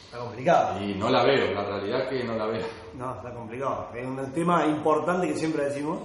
Está 0.06 0.18
complicado. 0.20 0.82
y 0.84 0.96
no 0.96 1.10
la 1.10 1.24
veo, 1.24 1.52
la 1.54 1.63
realidad 1.63 2.10
que 2.10 2.24
no 2.24 2.36
la 2.36 2.46
veo. 2.48 2.66
No, 2.96 3.16
está 3.16 3.32
complicado. 3.34 3.89
Es 3.96 4.06
un 4.06 4.32
tema 4.34 4.66
importante 4.66 5.28
que 5.28 5.36
siempre 5.36 5.66
decimos. 5.66 6.00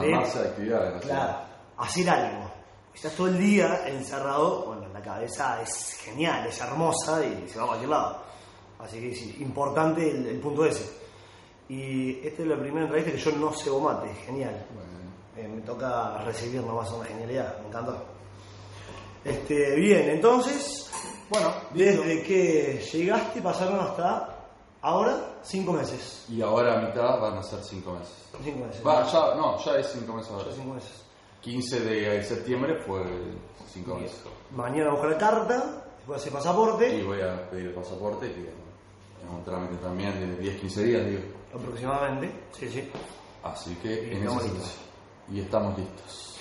De- 0.00 0.14
Armarse 0.14 0.42
de 0.42 0.48
actividades. 0.48 1.02
Claro, 1.04 1.36
hacer 1.78 2.10
algo. 2.10 2.50
Estás 2.94 3.12
todo 3.14 3.26
el 3.28 3.38
día 3.38 3.88
encerrado, 3.88 4.66
bueno, 4.66 4.86
la 4.92 5.00
cabeza 5.02 5.60
es 5.62 5.94
genial, 6.04 6.46
es 6.46 6.60
hermosa 6.60 7.24
y 7.26 7.48
se 7.48 7.58
va 7.58 7.64
a 7.64 7.66
cualquier 7.68 7.90
lado. 7.90 8.22
Así 8.78 9.00
que 9.00 9.14
sí, 9.14 9.36
importante 9.40 10.08
el, 10.10 10.26
el 10.26 10.38
punto 10.40 10.64
ese. 10.64 10.88
Y 11.68 12.24
esta 12.26 12.42
es 12.42 12.48
la 12.48 12.56
primera 12.58 12.84
entrevista 12.86 13.10
que 13.12 13.18
yo 13.18 13.32
no 13.32 13.52
cebo 13.52 13.80
mate, 13.80 14.08
genial. 14.26 14.66
Bueno, 14.74 14.94
Eh, 15.36 15.48
me 15.48 15.60
toca 15.62 16.18
recibir 16.24 16.62
nomás 16.62 16.88
una 16.92 17.06
genialidad, 17.06 17.58
me 17.62 17.66
encantó. 17.68 18.04
Este, 19.24 19.74
bien, 19.74 20.10
entonces, 20.10 20.90
bueno, 21.30 21.52
desde 21.72 22.22
que 22.22 22.78
llegaste 22.92 23.40
pasaron 23.42 23.80
hasta 23.80 24.33
ahora 24.84 25.38
cinco 25.42 25.72
meses. 25.72 26.26
Y 26.28 26.42
ahora 26.42 26.78
a 26.78 26.86
mitad 26.86 27.18
van 27.20 27.38
a 27.38 27.42
ser 27.42 27.60
5 27.62 27.92
meses. 27.92 28.14
Cinco 28.42 28.66
meses. 28.66 28.86
Va, 28.86 29.04
ya, 29.10 29.34
no, 29.34 29.58
ya 29.64 29.78
es 29.78 29.88
5 29.92 30.12
meses 30.12 30.30
ahora. 30.30 30.44
Ya 30.50 30.52
cinco 30.54 30.74
meses. 30.74 31.04
15 31.40 31.80
de 31.80 32.22
septiembre 32.24 32.76
fue 32.86 33.02
5 33.72 33.94
meses. 33.96 34.22
Mañana 34.52 34.90
buscar 34.90 35.10
la 35.10 35.18
carta, 35.18 35.84
después 35.96 36.20
hacer 36.20 36.32
pasaporte. 36.32 36.96
Y 36.96 37.02
voy 37.02 37.20
a 37.20 37.50
pedir 37.50 37.66
el 37.66 37.74
pasaporte, 37.74 38.32
que 38.32 38.40
es 38.42 39.30
un 39.30 39.44
trámite 39.44 39.76
también 39.76 40.12
de 40.38 40.60
10-15 40.60 40.74
días, 40.82 41.06
digo. 41.06 41.22
aproximadamente, 41.54 42.30
sí, 42.52 42.68
sí. 42.68 42.90
Así 43.42 43.74
que 43.76 44.08
Y 44.08 44.10
en 44.12 44.16
estamos 44.18 44.44
listos. 44.44 44.76
Y 45.30 45.40
estamos 45.40 45.78
listos. 45.78 46.36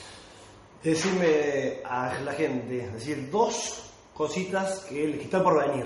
Decirme 0.83 1.81
a 1.85 2.13
la 2.19 2.33
gente, 2.33 2.89
decir 2.91 3.29
dos 3.31 3.89
cositas 4.13 4.79
que, 4.85 5.17
que 5.17 5.23
están 5.23 5.43
por 5.43 5.65
venir. 5.65 5.85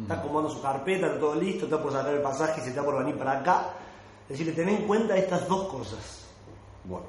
Está 0.00 0.14
acomodando 0.14 0.54
su 0.54 0.62
carpeta, 0.62 1.06
está 1.06 1.18
todo 1.18 1.34
listo, 1.34 1.64
está 1.64 1.82
por 1.82 1.92
sacar 1.92 2.14
el 2.14 2.22
pasaje, 2.22 2.60
se 2.60 2.68
está 2.70 2.84
por 2.84 2.98
venir 2.98 3.18
para 3.18 3.40
acá. 3.40 3.74
Decirle, 4.28 4.52
ten 4.52 4.68
en 4.68 4.86
cuenta 4.86 5.16
estas 5.16 5.48
dos 5.48 5.68
cosas. 5.68 6.26
Bueno, 6.84 7.06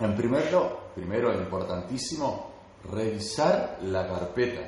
en 0.00 0.14
primero, 0.14 0.90
primero 0.94 1.32
importantísimo, 1.32 2.50
revisar 2.92 3.78
la 3.82 4.06
carpeta, 4.06 4.66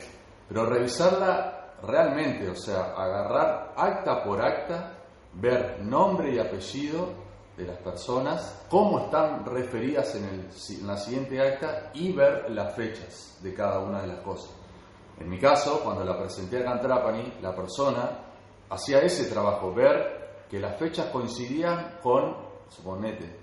pero 0.49 0.67
revisarla 0.67 1.75
realmente, 1.83 2.49
o 2.49 2.55
sea, 2.55 2.95
agarrar 2.97 3.75
acta 3.77 4.23
por 4.25 4.41
acta, 4.41 4.95
ver 5.35 5.81
nombre 5.81 6.35
y 6.35 6.39
apellido 6.39 7.09
de 7.57 7.67
las 7.67 7.79
personas, 7.79 8.65
cómo 8.69 9.01
están 9.01 9.45
referidas 9.45 10.15
en, 10.15 10.25
el, 10.25 10.49
en 10.81 10.87
la 10.87 10.97
siguiente 10.97 11.41
acta 11.41 11.91
y 11.95 12.13
ver 12.13 12.51
las 12.51 12.75
fechas 12.75 13.39
de 13.43 13.53
cada 13.53 13.81
una 13.81 14.03
de 14.03 14.09
las 14.09 14.21
cosas. 14.21 14.62
En 15.19 15.29
mi 15.29 15.39
caso, 15.39 15.81
cuando 15.85 16.05
la 16.05 16.19
presenté 16.19 16.59
a 16.59 16.65
Cantrapani, 16.65 17.35
la 17.41 17.55
persona 17.55 18.19
hacía 18.71 18.99
ese 19.01 19.27
trabajo, 19.27 19.73
ver 19.73 20.47
que 20.51 20.59
las 20.59 20.77
fechas 20.79 21.07
coincidían 21.07 21.99
con, 22.03 22.37
suponete, 22.69 23.41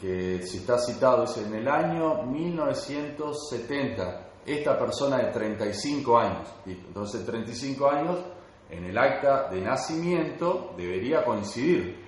que 0.00 0.42
si 0.42 0.58
está 0.58 0.78
citado, 0.78 1.22
dice, 1.22 1.46
en 1.46 1.54
el 1.54 1.68
año 1.68 2.22
1970, 2.22 4.22
esta 4.46 4.78
persona 4.78 5.18
de 5.18 5.32
35 5.32 6.18
años, 6.18 6.48
entonces 6.66 7.26
35 7.26 7.88
años, 7.88 8.18
en 8.70 8.84
el 8.84 8.98
acta 8.98 9.48
de 9.48 9.60
nacimiento 9.60 10.72
debería 10.76 11.24
coincidir 11.24 12.04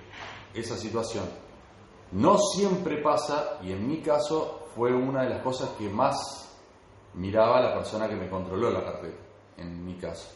esa 0.53 0.75
situación. 0.75 1.25
No 2.11 2.37
siempre 2.37 3.01
pasa, 3.01 3.59
y 3.61 3.71
en 3.71 3.87
mi 3.87 4.01
caso 4.01 4.67
fue 4.75 4.93
una 4.93 5.23
de 5.23 5.29
las 5.29 5.43
cosas 5.43 5.69
que 5.77 5.89
más 5.89 6.48
miraba 7.15 7.61
la 7.61 7.73
persona 7.73 8.07
que 8.07 8.15
me 8.15 8.29
controló 8.29 8.69
la 8.71 8.83
carpeta, 8.83 9.21
en 9.57 9.85
mi 9.85 9.95
caso. 9.95 10.29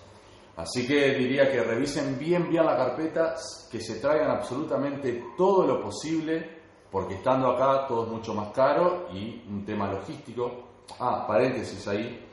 Así 0.56 0.86
que 0.86 1.16
diría 1.16 1.52
que 1.52 1.64
revisen 1.64 2.18
bien 2.20 2.50
bien 2.50 2.66
la 2.66 2.78
carpeta, 2.78 3.36
que 3.72 3.80
se 3.80 4.00
traigan 4.00 4.32
absolutamente 4.32 5.26
todo 5.36 5.66
lo 5.66 5.82
posible, 5.82 6.62
porque 6.92 7.16
estando 7.16 7.50
acá 7.50 7.88
todo 7.88 8.06
es 8.06 8.12
mucho 8.12 8.36
más 8.36 8.52
caro 8.54 9.08
y 9.12 9.44
un 9.50 9.66
tema 9.66 9.92
logístico. 9.92 10.70
Ah, 11.00 11.26
paréntesis 11.28 11.88
ahí, 11.88 12.24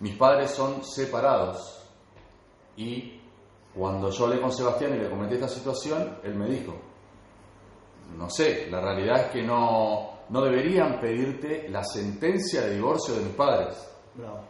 mis 0.00 0.16
padres 0.16 0.50
son 0.50 0.82
separados 0.82 1.82
y 2.76 3.20
cuando 3.74 4.10
yo 4.10 4.24
hablé 4.24 4.40
con 4.40 4.52
Sebastián 4.52 4.94
y 4.94 4.98
le 4.98 5.10
comenté 5.10 5.34
esta 5.36 5.48
situación, 5.48 6.18
él 6.24 6.34
me 6.34 6.48
dijo, 6.48 6.74
no 8.16 8.28
sé, 8.28 8.68
la 8.70 8.80
realidad 8.80 9.26
es 9.26 9.30
que 9.30 9.42
no, 9.42 10.10
no 10.32 10.40
deberían 10.42 10.98
pedirte 11.00 11.68
la 11.68 11.84
sentencia 11.84 12.62
de 12.62 12.74
divorcio 12.76 13.14
de 13.14 13.20
mis 13.20 13.34
padres. 13.34 13.88
Bravo. 14.14 14.40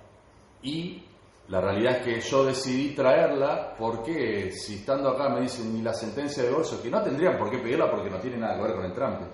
Y 0.62 1.02
la 1.48 1.60
realidad 1.60 1.96
es 1.98 2.04
que 2.04 2.20
yo 2.20 2.44
decidí 2.44 2.94
traerla 2.94 3.74
porque 3.76 4.52
si 4.52 4.76
estando 4.76 5.10
acá 5.10 5.28
me 5.28 5.40
dicen 5.42 5.74
ni 5.74 5.82
la 5.82 5.92
sentencia 5.92 6.42
de 6.44 6.50
divorcio, 6.50 6.80
que 6.80 6.90
no 6.90 7.02
tendrían 7.02 7.36
por 7.36 7.50
qué 7.50 7.58
pedirla 7.58 7.90
porque 7.90 8.08
no 8.10 8.18
tiene 8.18 8.36
nada 8.38 8.56
que 8.56 8.62
ver 8.62 8.74
con 8.76 8.84
el 8.84 8.92
trámite. 8.94 9.24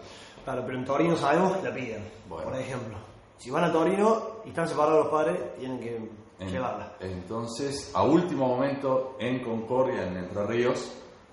Claro, 0.44 0.62
pero 0.64 0.78
en 0.78 0.84
Torino 0.84 1.16
sabemos 1.16 1.56
que 1.58 1.68
la 1.68 1.74
piden, 1.74 2.10
Bueno. 2.28 2.44
por 2.50 2.58
ejemplo. 2.58 2.96
Si 3.36 3.50
van 3.50 3.64
a 3.64 3.72
Torino 3.72 4.40
y 4.46 4.48
están 4.48 4.66
separados 4.66 5.04
los 5.04 5.12
padres, 5.12 5.54
tienen 5.58 5.78
que 5.78 5.96
En- 6.40 6.50
llevarla. 6.50 6.94
Entonces, 7.00 7.92
a 7.94 8.02
último 8.04 8.48
momento, 8.48 9.16
en 9.20 9.42
Concordia, 9.44 10.06
en 10.06 10.16
Entre 10.16 10.46
Ríos, 10.46 10.92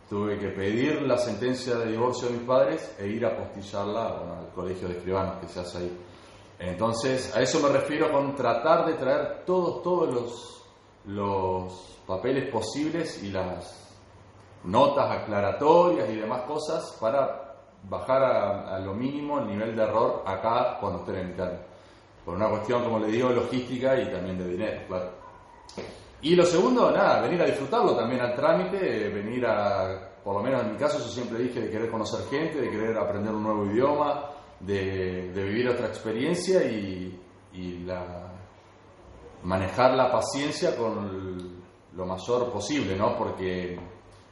tuve 0.10 0.38
que 0.38 0.50
pedir 0.50 1.02
la 1.02 1.18
sentencia 1.18 1.76
de 1.76 1.91
divorcio 1.91 2.28
de 2.28 2.34
mis 2.36 2.48
padres 2.48 2.96
e 3.00 3.08
ir 3.08 3.26
a 3.26 3.30
apostillarla 3.30 4.39
al 4.39 4.50
colegio 4.54 4.88
de 4.88 4.98
escribanos 4.98 5.39
que 5.39 5.48
se 5.48 5.60
hace 5.60 5.78
ahí. 5.80 5.98
Entonces, 6.60 7.36
a 7.36 7.41
eso 7.41 7.60
me 7.60 7.70
refiero 7.70 8.12
con 8.12 8.36
tratar 8.36 8.86
de 8.86 8.94
traer 8.94 9.44
todos, 9.46 9.82
todos 9.84 10.13
los 10.13 10.56
los 11.08 12.00
papeles 12.08 12.50
posibles 12.52 13.22
y 13.24 13.32
las 13.32 13.94
notas 14.63 15.22
aclaratorias 15.22 16.10
y 16.10 16.15
demás 16.15 16.41
cosas 16.44 16.98
para 17.00 17.56
bajar 17.84 18.24
a, 18.24 18.76
a 18.76 18.80
lo 18.80 18.94
mínimo 18.94 19.39
el 19.39 19.48
nivel 19.48 19.76
de 19.76 19.84
error 19.84 20.24
acá 20.26 20.78
cuando 20.80 21.00
estén 21.00 21.18
en 21.18 21.30
Italia. 21.32 21.60
Por 22.24 22.36
una 22.36 22.50
cuestión, 22.50 22.84
como 22.84 23.00
le 23.00 23.08
digo, 23.08 23.30
logística 23.30 24.00
y 24.00 24.12
también 24.12 24.38
de 24.39 24.48
dinero, 24.48 24.82
claro. 24.88 25.12
Y 26.21 26.36
lo 26.36 26.45
segundo, 26.45 26.89
nada, 26.91 27.21
venir 27.21 27.41
a 27.41 27.45
disfrutarlo 27.45 27.95
también 27.95 28.21
al 28.21 28.36
trámite, 28.36 29.10
venir 29.10 29.45
a, 29.45 30.10
por 30.23 30.36
lo 30.36 30.41
menos 30.43 30.63
en 30.63 30.71
mi 30.71 30.78
caso, 30.78 30.97
yo 30.97 31.06
siempre 31.06 31.38
dije 31.39 31.62
de 31.62 31.69
querer 31.69 31.89
conocer 31.91 32.21
gente, 32.30 32.62
de 32.62 32.69
querer 32.69 32.97
aprender 32.97 33.34
un 33.34 33.43
nuevo 33.43 33.65
idioma, 33.65 34.32
de, 34.60 35.32
vivir 35.34 35.69
otra 35.69 35.88
experiencia 35.88 36.63
y, 36.63 37.19
y 37.54 37.80
la, 37.80 38.32
manejar 39.43 39.93
la 39.93 40.12
paciencia 40.12 40.75
con 40.75 41.62
lo 41.95 42.06
mayor 42.06 42.51
posible, 42.51 42.95
¿no? 42.95 43.15
Porque 43.17 43.80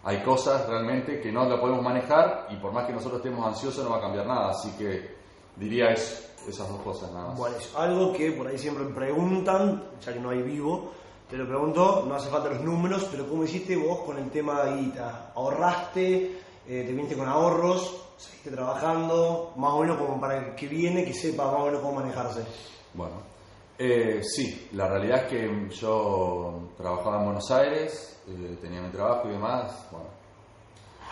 hay 0.04 0.24
cosas 0.24 0.68
realmente 0.68 1.20
que 1.22 1.32
no 1.32 1.46
la 1.48 1.60
podemos 1.60 1.84
manejar 1.84 2.48
y 2.50 2.56
por 2.58 2.74
más 2.74 2.86
que 2.88 2.94
nosotros 2.94 3.20
estemos 3.24 3.46
ansiosos 3.46 3.84
no 3.84 3.92
va 3.92 3.98
a 3.98 4.02
cambiar 4.02 4.26
nada, 4.26 4.50
así 4.50 4.72
que 4.78 5.16
diría 5.56 5.92
es- 5.92 6.30
esas 6.48 6.68
dos 6.68 6.82
cosas 6.82 7.10
nada 7.14 7.28
más. 7.30 7.38
Bueno, 7.38 7.56
es 7.56 7.74
algo 7.76 8.12
que 8.12 8.32
por 8.34 8.48
ahí 8.48 8.58
siempre 8.58 8.84
me 8.84 8.94
preguntan, 8.94 9.82
ya 10.02 10.12
que 10.12 10.20
no 10.20 10.32
hay 10.32 10.42
vivo, 10.42 10.92
te 11.30 11.38
lo 11.38 11.48
pregunto, 11.48 12.06
no 12.08 12.16
hace 12.16 12.30
falta 12.30 12.50
los 12.50 12.62
números, 12.62 13.08
pero 13.12 13.28
¿cómo 13.28 13.44
hiciste 13.44 13.76
vos 13.76 14.00
con 14.00 14.18
el 14.18 14.30
tema 14.30 14.64
de 14.64 14.82
guita? 14.82 15.32
¿Ahorraste? 15.36 16.42
Eh, 16.68 16.84
¿Te 16.86 16.92
viniste 16.92 17.16
con 17.16 17.28
ahorros? 17.28 18.14
¿Seguiste 18.18 18.52
trabajando? 18.52 19.54
Más 19.58 19.72
o 19.72 19.80
menos 19.80 19.98
como 19.98 20.20
para 20.20 20.56
que 20.56 20.68
viene, 20.68 21.04
que 21.04 21.14
sepa 21.14 21.46
más 21.46 21.62
o 21.62 21.66
menos 21.66 21.82
cómo 21.82 21.96
manejarse. 21.96 22.46
Bueno, 22.94 23.16
eh, 23.78 24.22
sí, 24.24 24.70
la 24.74 24.88
realidad 24.88 25.24
es 25.24 25.30
que 25.30 25.70
yo 25.76 26.70
trabajaba 26.78 27.18
en 27.18 27.26
Buenos 27.26 27.50
Aires, 27.52 28.22
eh, 28.28 28.58
tenía 28.62 28.82
mi 28.82 28.90
trabajo 28.92 29.28
y 29.28 29.32
demás, 29.32 29.88
bueno, 29.92 30.08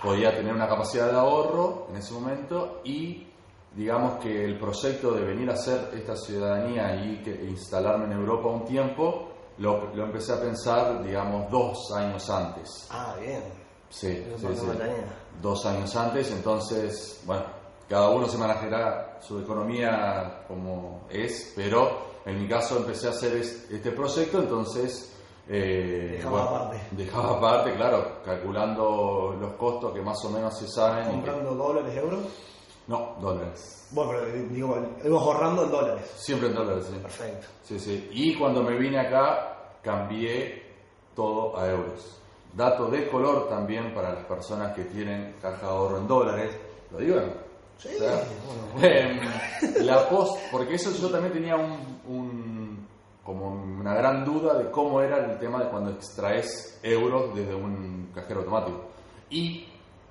podía 0.04 0.36
tener 0.36 0.54
una 0.54 0.67
capacidad 0.67 1.12
de 1.12 1.17
ahorro 1.17 1.88
en 1.89 1.97
ese 1.97 2.13
momento 2.13 2.82
y 2.84 3.28
digamos 3.76 4.19
que 4.19 4.45
el 4.45 4.60
proyecto 4.60 5.12
de 5.13 5.26
venir 5.26 5.50
a 5.50 5.54
hacer 5.54 5.91
esta 5.95 6.15
ciudadanía 6.15 7.04
y 7.04 7.24
que, 7.24 7.34
e 7.34 7.45
instalarme 7.45 8.06
en 8.06 8.13
Europa 8.13 8.50
un 8.50 8.65
tiempo, 8.65 9.31
lo, 9.62 9.93
lo 9.95 10.04
empecé 10.06 10.34
a 10.34 10.41
pensar, 10.41 11.04
digamos, 11.04 11.50
dos 11.52 11.91
años 11.95 12.30
antes. 12.30 12.88
Ah, 12.89 13.15
bien. 13.21 13.43
Sí. 13.89 14.24
Dos 15.41 15.65
años 15.65 15.95
antes, 15.95 16.32
entonces, 16.32 17.21
bueno, 17.26 17.43
cada 17.89 18.10
uno 18.10 18.28
se 18.28 18.38
manejará 18.38 19.17
su 19.21 19.39
economía 19.39 20.43
como 20.47 21.08
es, 21.10 21.54
pero 21.56 22.12
en 22.26 22.41
mi 22.41 22.47
caso 22.47 22.78
empecé 22.78 23.08
a 23.08 23.12
hacer 23.12 23.36
es- 23.38 23.69
este 23.71 23.91
proyecto, 23.91 24.39
entonces... 24.39 25.12
eh, 25.47 26.13
Dejaba 26.17 26.43
aparte. 26.43 26.82
Dejaba 26.91 27.38
aparte, 27.38 27.74
claro, 27.76 28.21
calculando 28.24 29.36
los 29.39 29.54
costos 29.56 29.93
que 29.93 30.02
más 30.02 30.24
o 30.26 30.30
menos 30.30 30.58
se 30.58 30.67
saben. 30.67 31.06
¿Comprando 31.10 31.56
dólares, 31.56 31.95
euros? 31.97 32.19
no, 32.88 33.15
dólares. 33.19 33.88
Bueno, 33.91 34.12
pero 34.12 34.28
eh, 34.28 34.47
digo, 34.50 34.78
ibas 35.04 35.21
ahorrando 35.21 35.63
en 35.65 35.71
dólares. 35.71 36.12
Siempre 36.15 36.47
en 36.50 36.56
dólares, 36.56 36.86
sí. 36.89 36.97
Perfecto. 37.02 37.47
Sí, 37.63 37.80
sí. 37.80 38.10
Y 38.12 38.38
cuando 38.38 38.63
me 38.63 38.78
vine 38.78 39.00
acá, 39.00 39.51
cambié 39.82 40.63
todo 41.15 41.58
a 41.58 41.67
euros. 41.70 42.17
Dato 42.54 42.88
de 42.89 43.08
color 43.10 43.48
también 43.48 43.94
para 43.94 44.13
las 44.13 44.26
personas 44.26 44.74
que 44.76 44.86
tienen 44.86 45.36
caja 45.41 45.62
de 45.65 45.72
ahorro 45.72 45.98
en 46.00 46.08
dólares. 46.08 46.58
¿Lo 46.91 46.98
digo? 46.98 47.15
Sí, 47.78 47.89
O 47.96 48.00
sea, 48.00 48.24
bueno. 48.74 48.86
em, 48.86 49.86
la 49.86 50.08
post, 50.10 50.38
porque 50.52 50.76
eso 50.76 50.91
yo 50.91 51.10
también 51.10 51.34
tenía 51.34 51.56
un, 51.56 52.00
un- 52.08 52.88
como 53.24 53.50
una 53.52 53.94
gran 53.94 54.26
duda 54.26 54.56
de 54.56 54.70
cómo 54.72 55.00
era 55.02 55.17
el 55.32 55.39
tema 55.39 55.63
de 55.63 55.70
cuando 55.70 55.91
extraes 55.91 56.80
euros 56.84 57.34
desde 57.36 57.56
un 57.56 58.12
cajero 58.13 58.41
automático. 58.41 58.82
Y 59.30 59.67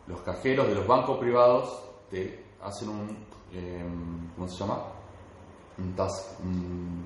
los 0.06 0.20
cajeros 0.22 0.66
de 0.68 0.74
los 0.76 0.86
bancos 0.86 1.18
privados 1.18 1.82
te 2.10 2.44
hacen 2.62 2.88
un, 2.88 3.26
em, 3.52 4.30
¿cómo 4.34 4.48
se 4.48 4.56
llama? 4.58 4.82
Un 5.78 5.94
tas- 5.94 6.36
un- 6.42 7.04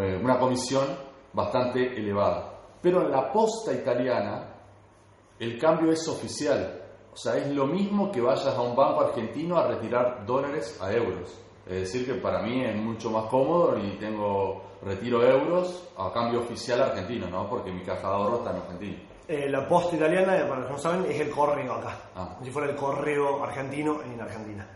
eh, 0.00 0.20
una 0.22 0.38
comisión 0.38 0.84
bastante 1.32 1.98
elevada. 1.98 2.52
Pero 2.80 3.02
en 3.02 3.10
la 3.10 3.32
posta 3.32 3.72
italiana 3.72 4.52
el 5.38 5.58
cambio 5.58 5.92
es 5.92 6.06
oficial. 6.08 6.80
O 7.12 7.16
sea, 7.16 7.36
es 7.36 7.48
lo 7.48 7.66
mismo 7.66 8.10
que 8.10 8.20
vayas 8.20 8.46
a 8.46 8.60
un 8.60 8.74
banco 8.74 9.02
argentino 9.02 9.56
a 9.56 9.66
retirar 9.66 10.24
dólares 10.24 10.78
a 10.80 10.92
euros. 10.92 11.38
Es 11.66 11.80
decir, 11.80 12.06
que 12.06 12.14
para 12.14 12.42
mí 12.42 12.64
es 12.64 12.74
mucho 12.76 13.10
más 13.10 13.26
cómodo 13.26 13.78
y 13.78 13.98
tengo 13.98 14.62
retiro 14.82 15.22
euros 15.22 15.88
a 15.96 16.12
cambio 16.12 16.40
oficial 16.40 16.82
argentino, 16.82 17.28
¿no? 17.28 17.48
Porque 17.48 17.70
mi 17.70 17.82
caja 17.82 18.08
de 18.08 18.14
ahorro 18.14 18.38
está 18.38 18.50
en 18.50 18.56
Argentina. 18.56 18.98
Eh, 19.28 19.48
la 19.48 19.68
posta 19.68 19.96
italiana, 19.96 20.36
eh, 20.36 20.44
para 20.44 20.60
los 20.60 20.66
que 20.66 20.72
no 20.72 20.78
saben, 20.78 21.10
es 21.10 21.20
el 21.20 21.30
correo 21.30 21.72
acá. 21.74 21.96
Ah. 22.16 22.36
Si 22.42 22.50
fuera 22.50 22.70
el 22.70 22.76
correo 22.76 23.42
argentino 23.42 24.02
en 24.02 24.20
Argentina. 24.20 24.66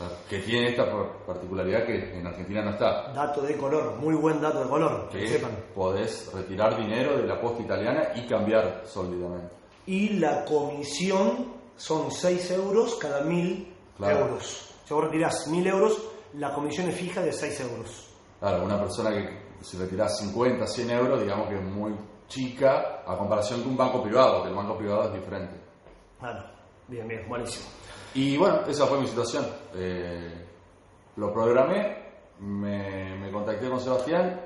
Claro. 0.00 0.14
Que 0.30 0.38
tiene 0.38 0.70
esta 0.70 0.90
par- 0.90 1.12
particularidad 1.26 1.84
que 1.84 2.18
en 2.18 2.26
Argentina 2.26 2.62
no 2.62 2.70
está. 2.70 3.12
Dato 3.12 3.42
de 3.42 3.54
color, 3.58 3.96
muy 3.96 4.14
buen 4.14 4.40
dato 4.40 4.62
de 4.64 4.68
color, 4.70 5.08
que 5.10 5.18
Que 5.18 5.28
sepan. 5.28 5.50
podés 5.74 6.32
retirar 6.32 6.74
dinero 6.78 7.18
de 7.18 7.26
la 7.26 7.38
posta 7.38 7.62
italiana 7.62 8.08
y 8.14 8.26
cambiar 8.26 8.82
sóliamente. 8.86 9.54
Y 9.86 10.10
la 10.18 10.42
comisión 10.46 11.52
son 11.76 12.10
6 12.10 12.50
euros 12.52 12.94
cada 12.96 13.20
1000 13.22 13.74
Claro. 13.98 14.20
euros. 14.20 14.72
Si 14.86 14.94
vos 14.94 15.04
retirás 15.04 15.46
1000 15.48 15.66
euros, 15.66 16.00
la 16.34 16.54
comisión 16.54 16.88
es 16.88 16.96
fija 16.96 17.20
de 17.20 17.32
6 17.32 17.60
euros. 17.60 18.08
Claro, 18.40 18.64
una 18.64 18.78
persona 18.80 19.10
que 19.10 19.28
si 19.60 19.76
retirás 19.76 20.18
50, 20.18 20.66
100 20.66 20.90
euros, 20.92 21.20
digamos 21.20 21.46
que 21.48 21.56
es 21.56 21.62
muy 21.62 21.94
chica 22.26 23.02
a 23.06 23.18
comparación 23.18 23.60
con 23.60 23.72
un 23.72 23.76
banco 23.76 24.02
privado, 24.02 24.42
que 24.44 24.48
el 24.48 24.54
banco 24.54 24.78
privado 24.78 25.04
es 25.08 25.12
diferente. 25.20 25.60
Claro, 26.18 26.42
bien, 26.88 27.06
bien, 27.06 27.28
buenísimo. 27.28 27.66
Y 28.14 28.36
bueno, 28.36 28.62
esa 28.66 28.86
fue 28.86 29.00
mi 29.00 29.06
situación. 29.06 29.46
Eh, 29.74 30.46
lo 31.16 31.32
programé, 31.32 31.96
me, 32.40 33.16
me 33.18 33.30
contacté 33.30 33.68
con 33.68 33.80
Sebastián, 33.80 34.40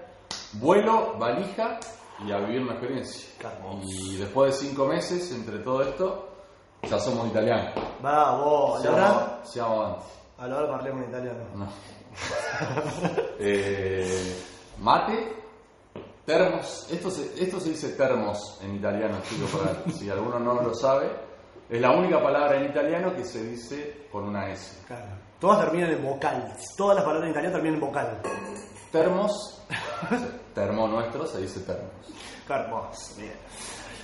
vuelo, 0.55 1.15
valija 1.19 1.79
y 2.27 2.33
a 2.33 2.39
vivir 2.39 2.63
una 2.63 2.73
experiencia. 2.73 3.29
Y 3.83 4.17
después 4.17 4.53
de 4.53 4.67
cinco 4.69 4.87
meses, 4.87 5.31
entre 5.33 5.59
todo 5.59 5.83
esto, 5.83 6.29
ya 6.83 6.99
somos 6.99 7.29
italianos. 7.29 7.73
Siamo, 8.81 8.97
allora, 8.97 9.41
siamo 9.45 9.83
avanti. 9.83 10.05
allora 10.39 10.69
parliamo 10.69 11.03
in 11.03 11.09
italiano. 11.09 11.45
No. 11.55 11.69
Eh, 13.37 14.37
mate, 14.79 15.35
termos. 16.25 16.87
Esto 16.91 17.11
se, 17.11 17.43
esto 17.43 17.59
se 17.59 17.71
dice 17.71 17.89
termos 17.91 18.59
en 18.63 18.77
italiano, 18.77 19.17
chicos, 19.29 19.51
si 19.99 20.09
alguno 20.09 20.39
no 20.39 20.55
lo 20.63 20.73
sabe. 20.75 21.11
Es 21.75 21.81
la 21.81 21.91
única 21.91 22.23
palabra 22.23 22.57
en 22.57 22.71
italiano 22.71 23.13
que 23.17 23.25
se 23.25 23.43
dice 23.43 24.07
con 24.13 24.29
una 24.29 24.49
S. 24.49 24.81
Claro. 24.87 25.07
Todas 25.41 25.65
terminan 25.65 25.91
en 25.91 26.05
vocal. 26.05 26.57
Todas 26.77 26.95
las 26.95 27.05
palabras 27.05 27.25
en 27.25 27.31
italiano 27.33 27.57
terminan 27.57 27.83
en 27.83 27.87
vocal. 27.89 28.23
Termos, 28.93 29.67
termo 30.55 30.87
nuestro 30.87 31.27
se 31.27 31.41
dice 31.41 31.59
termos. 31.63 31.91
Qué 32.47 32.53
hermoso, 32.53 33.17
bien. 33.17 33.33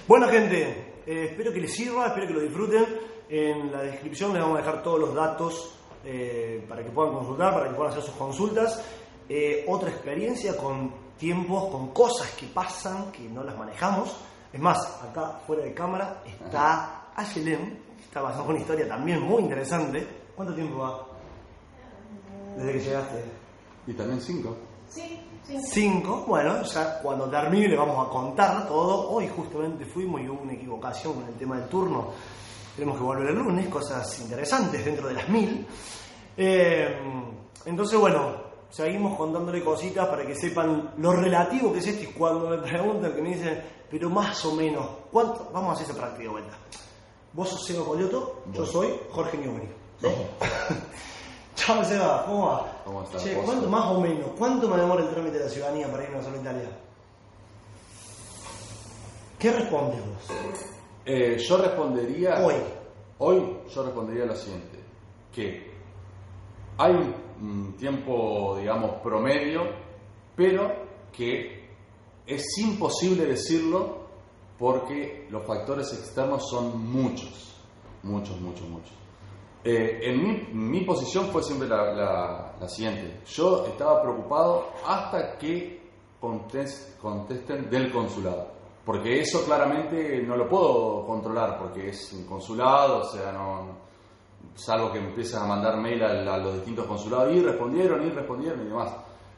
Bueno, 0.09 0.27
gente, 0.27 0.95
eh, 1.07 1.29
espero 1.31 1.53
que 1.53 1.61
les 1.61 1.73
sirva, 1.73 2.09
espero 2.09 2.27
que 2.27 2.33
lo 2.33 2.41
disfruten. 2.41 2.87
En 3.29 3.71
la 3.71 3.83
descripción 3.83 4.33
les 4.33 4.43
vamos 4.43 4.59
a 4.59 4.63
dejar 4.63 4.83
todos 4.83 4.99
los 4.99 5.15
datos 5.15 5.79
eh, 6.05 6.67
para 6.69 6.83
que 6.83 6.91
puedan 6.91 7.15
consultar, 7.15 7.55
para 7.55 7.69
que 7.69 7.75
puedan 7.77 7.93
hacer 7.93 8.03
sus 8.03 8.17
consultas. 8.17 8.85
Eh, 9.29 9.65
otra 9.69 9.91
experiencia 9.91 10.57
con 10.57 10.93
tiempos, 11.17 11.71
con 11.71 11.93
cosas 11.93 12.33
que 12.33 12.47
pasan, 12.47 13.13
que 13.13 13.29
no 13.29 13.45
las 13.45 13.57
manejamos. 13.57 14.17
Es 14.53 14.59
más, 14.59 15.05
acá 15.05 15.39
fuera 15.47 15.63
de 15.63 15.73
cámara 15.73 16.21
está 16.27 17.00
que 17.29 18.03
está 18.03 18.23
pasando 18.23 18.51
una 18.51 18.61
historia 18.61 18.89
también 18.89 19.21
muy 19.21 19.43
interesante. 19.43 20.07
¿Cuánto 20.35 20.55
tiempo 20.55 20.79
va? 20.79 21.07
Desde 22.57 22.73
que 22.73 22.81
llegaste. 22.81 23.25
Y 23.87 23.93
también 23.93 24.21
cinco. 24.21 24.57
Sí, 24.89 25.21
sí. 25.47 25.59
5, 25.63 26.25
bueno, 26.27 26.63
ya 26.63 27.01
cuando 27.01 27.29
termine 27.29 27.69
le 27.69 27.77
vamos 27.77 28.07
a 28.07 28.11
contar 28.11 28.67
todo. 28.67 29.11
Hoy 29.11 29.29
justamente 29.29 29.85
fuimos 29.85 30.21
y 30.21 30.29
hubo 30.29 30.43
una 30.43 30.55
equivocación 30.55 31.15
con 31.15 31.25
el 31.27 31.35
tema 31.35 31.59
del 31.59 31.69
turno. 31.69 32.09
Tenemos 32.75 32.99
que 32.99 33.05
volver 33.05 33.29
el 33.29 33.37
lunes, 33.37 33.69
cosas 33.69 34.21
interesantes 34.21 34.85
dentro 34.85 35.09
de 35.09 35.15
las 35.15 35.29
mil. 35.29 35.67
Eh, 36.37 36.99
entonces, 37.67 37.99
bueno, 37.99 38.37
seguimos 38.71 39.17
contándole 39.17 39.63
cositas 39.63 40.09
para 40.09 40.27
que 40.27 40.35
sepan 40.35 40.95
lo 40.97 41.13
relativo 41.13 41.73
que 41.73 41.81
es 41.81 41.87
esto. 41.87 42.05
Y 42.05 42.07
cuando 42.07 42.49
me 42.49 42.59
preguntan, 42.59 43.13
que 43.13 43.23
me 43.23 43.35
dicen, 43.35 43.63
pero 43.91 44.09
más 44.09 44.45
o 44.45 44.55
menos, 44.55 44.87
¿cuánto? 45.13 45.51
Vamos 45.53 45.71
a 45.71 45.73
hacer 45.75 45.91
esa 45.91 46.01
práctica 46.01 46.23
de 46.25 46.29
vuelta. 46.29 46.57
Vos 47.33 47.49
sos 47.49 47.65
Seba 47.65 47.85
Colioto, 47.85 48.43
yo 48.53 48.67
soy 48.67 48.89
Jorge 49.11 49.39
Newbery. 49.39 49.69
Chao, 51.55 51.85
Seba, 51.85 52.25
¿cómo 52.27 52.47
va? 52.47 52.83
¿Cómo 52.85 53.03
estás, 53.05 53.23
Che? 53.23 53.35
¿cuánto 53.35 53.69
más 53.69 53.87
o 53.87 54.01
menos? 54.01 54.31
¿Cuánto 54.37 54.69
me 54.69 54.77
demora 54.77 55.05
el 55.05 55.11
trámite 55.11 55.39
de 55.39 55.45
la 55.45 55.51
ciudadanía 55.51 55.91
para 55.91 56.05
irnos 56.05 56.27
a 56.27 56.31
la 56.31 56.37
Italia? 56.39 56.69
¿Qué 59.39 59.53
respondes 59.53 60.01
vos? 60.01 60.37
Eh, 61.05 61.39
yo 61.39 61.57
respondería. 61.59 62.45
Hoy. 62.45 62.55
Hoy 63.19 63.59
yo 63.73 63.83
respondería 63.85 64.25
lo 64.25 64.35
siguiente: 64.35 64.79
que 65.33 65.71
hay 66.79 66.93
un 67.41 67.75
tiempo, 67.79 68.57
digamos, 68.59 69.01
promedio, 69.03 69.63
pero 70.35 70.73
que 71.13 71.69
es 72.27 72.59
imposible 72.59 73.27
decirlo 73.27 74.00
porque 74.61 75.27
los 75.31 75.45
factores 75.45 75.91
externos 75.95 76.49
son 76.51 76.93
muchos, 76.93 77.57
muchos, 78.05 78.39
muchos, 78.41 78.69
muchos. 78.69 78.93
Eh, 79.65 80.01
en 80.05 80.23
mi, 80.23 80.49
mi 80.53 80.85
posición 80.85 81.27
fue 81.29 81.43
siempre 81.43 81.67
la, 81.69 81.93
la- 81.95 82.55
la 82.61 82.69
siguiente. 82.69 83.21
Yo 83.27 83.67
estaba 83.67 84.01
preocupado 84.03 84.67
hasta 84.87 85.37
que 85.39 85.81
contes- 86.21 86.97
contesten 87.01 87.69
del 87.71 87.91
consulado. 87.91 88.49
Porque 88.85 89.21
eso 89.21 89.45
claramente 89.45 90.23
no 90.23 90.37
lo 90.37 90.49
puedo 90.49 91.07
controlar, 91.07 91.59
porque 91.59 91.89
es 91.91 92.13
un 92.13 92.25
consulado, 92.27 93.01
o 93.01 93.05
sea, 93.05 93.31
no, 93.33 93.77
salvo 94.55 94.91
que 94.93 95.01
me 95.01 95.09
a 95.43 95.47
mandar 95.47 95.77
mail 95.79 96.03
a, 96.03 96.35
a 96.35 96.39
los 96.39 96.55
distintos 96.57 96.87
consulados 96.87 97.35
y 97.35 97.41
respondieron 97.41 98.07
y 98.07 98.11
respondieron 98.11 98.63
y 98.63 98.65
demás. 98.69 98.95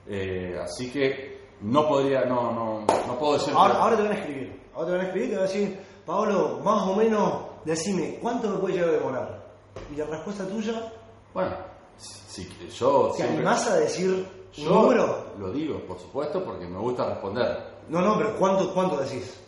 Eh, 0.06 0.56
así 0.62 0.90
que 0.92 1.50
no 1.62 1.86
podría, 1.88 2.24
no, 2.24 2.52
no, 2.52 2.80
no 3.06 3.18
puedo 3.18 3.34
decir. 3.34 3.52
Ahora, 3.56 3.74
ahora 3.74 3.96
te 3.96 4.02
van 4.04 4.12
a 4.12 4.16
escribir. 4.18 4.61
Ahora 4.74 4.86
te 4.86 4.92
van 4.92 5.00
a 5.00 5.04
escribir 5.04 5.28
y 5.28 5.30
te 5.30 5.36
van 5.36 5.44
a 5.44 5.48
decir, 5.48 5.80
Pablo, 6.06 6.60
más 6.64 6.82
o 6.88 6.94
menos, 6.96 7.32
decime, 7.64 8.18
¿cuánto 8.20 8.48
me 8.50 8.58
puede 8.58 8.74
llegar 8.74 8.88
a 8.88 8.92
demorar? 8.92 9.46
Y 9.92 9.96
la 9.96 10.06
respuesta 10.06 10.46
tuya, 10.46 10.92
Bueno, 11.34 11.50
si, 11.96 12.44
si- 12.44 12.68
yo 12.70 13.08
¿te 13.10 13.16
siempre- 13.18 13.36
animás 13.36 13.66
a 13.70 13.76
decir 13.76 14.26
yo 14.54 14.70
número? 14.70 15.26
lo 15.38 15.50
digo, 15.52 15.80
por 15.86 15.98
supuesto, 15.98 16.44
porque 16.44 16.66
me 16.66 16.78
gusta 16.78 17.06
responder. 17.08 17.72
No, 17.88 18.00
no, 18.02 18.16
pero 18.18 18.36
¿cuánto, 18.36 18.72
cuánto 18.74 18.96
decís? 18.98 19.38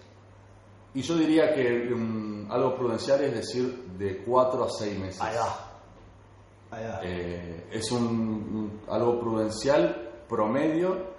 Y 0.94 1.02
yo 1.02 1.16
diría 1.16 1.52
que 1.54 1.90
mm, 1.94 2.50
algo 2.52 2.74
prudencial 2.74 3.22
es 3.24 3.34
decir 3.34 3.84
de 3.98 4.22
4 4.24 4.64
a 4.64 4.68
6 4.70 4.98
meses. 4.98 5.20
Ahí 5.20 5.36
va. 5.36 7.00
Eh, 7.02 7.68
es 7.70 7.92
un, 7.92 8.02
un- 8.06 8.80
algo 8.88 9.20
prudencial 9.20 10.10
promedio 10.28 11.13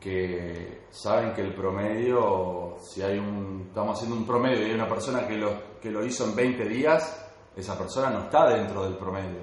que 0.00 0.86
saben 0.90 1.32
que 1.34 1.42
el 1.42 1.54
promedio, 1.54 2.76
si 2.80 3.02
hay 3.02 3.18
un, 3.18 3.66
estamos 3.68 3.98
haciendo 3.98 4.16
un 4.16 4.26
promedio 4.26 4.62
y 4.62 4.70
hay 4.70 4.74
una 4.74 4.88
persona 4.88 5.26
que 5.28 5.36
lo, 5.36 5.78
que 5.80 5.90
lo 5.90 6.04
hizo 6.04 6.24
en 6.24 6.34
20 6.34 6.64
días, 6.64 7.30
esa 7.54 7.76
persona 7.76 8.10
no 8.10 8.20
está 8.24 8.48
dentro 8.48 8.84
del 8.84 8.96
promedio. 8.96 9.40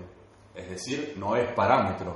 Es 0.56 0.70
decir, 0.70 1.14
no 1.18 1.36
es 1.36 1.48
parámetro. 1.54 2.16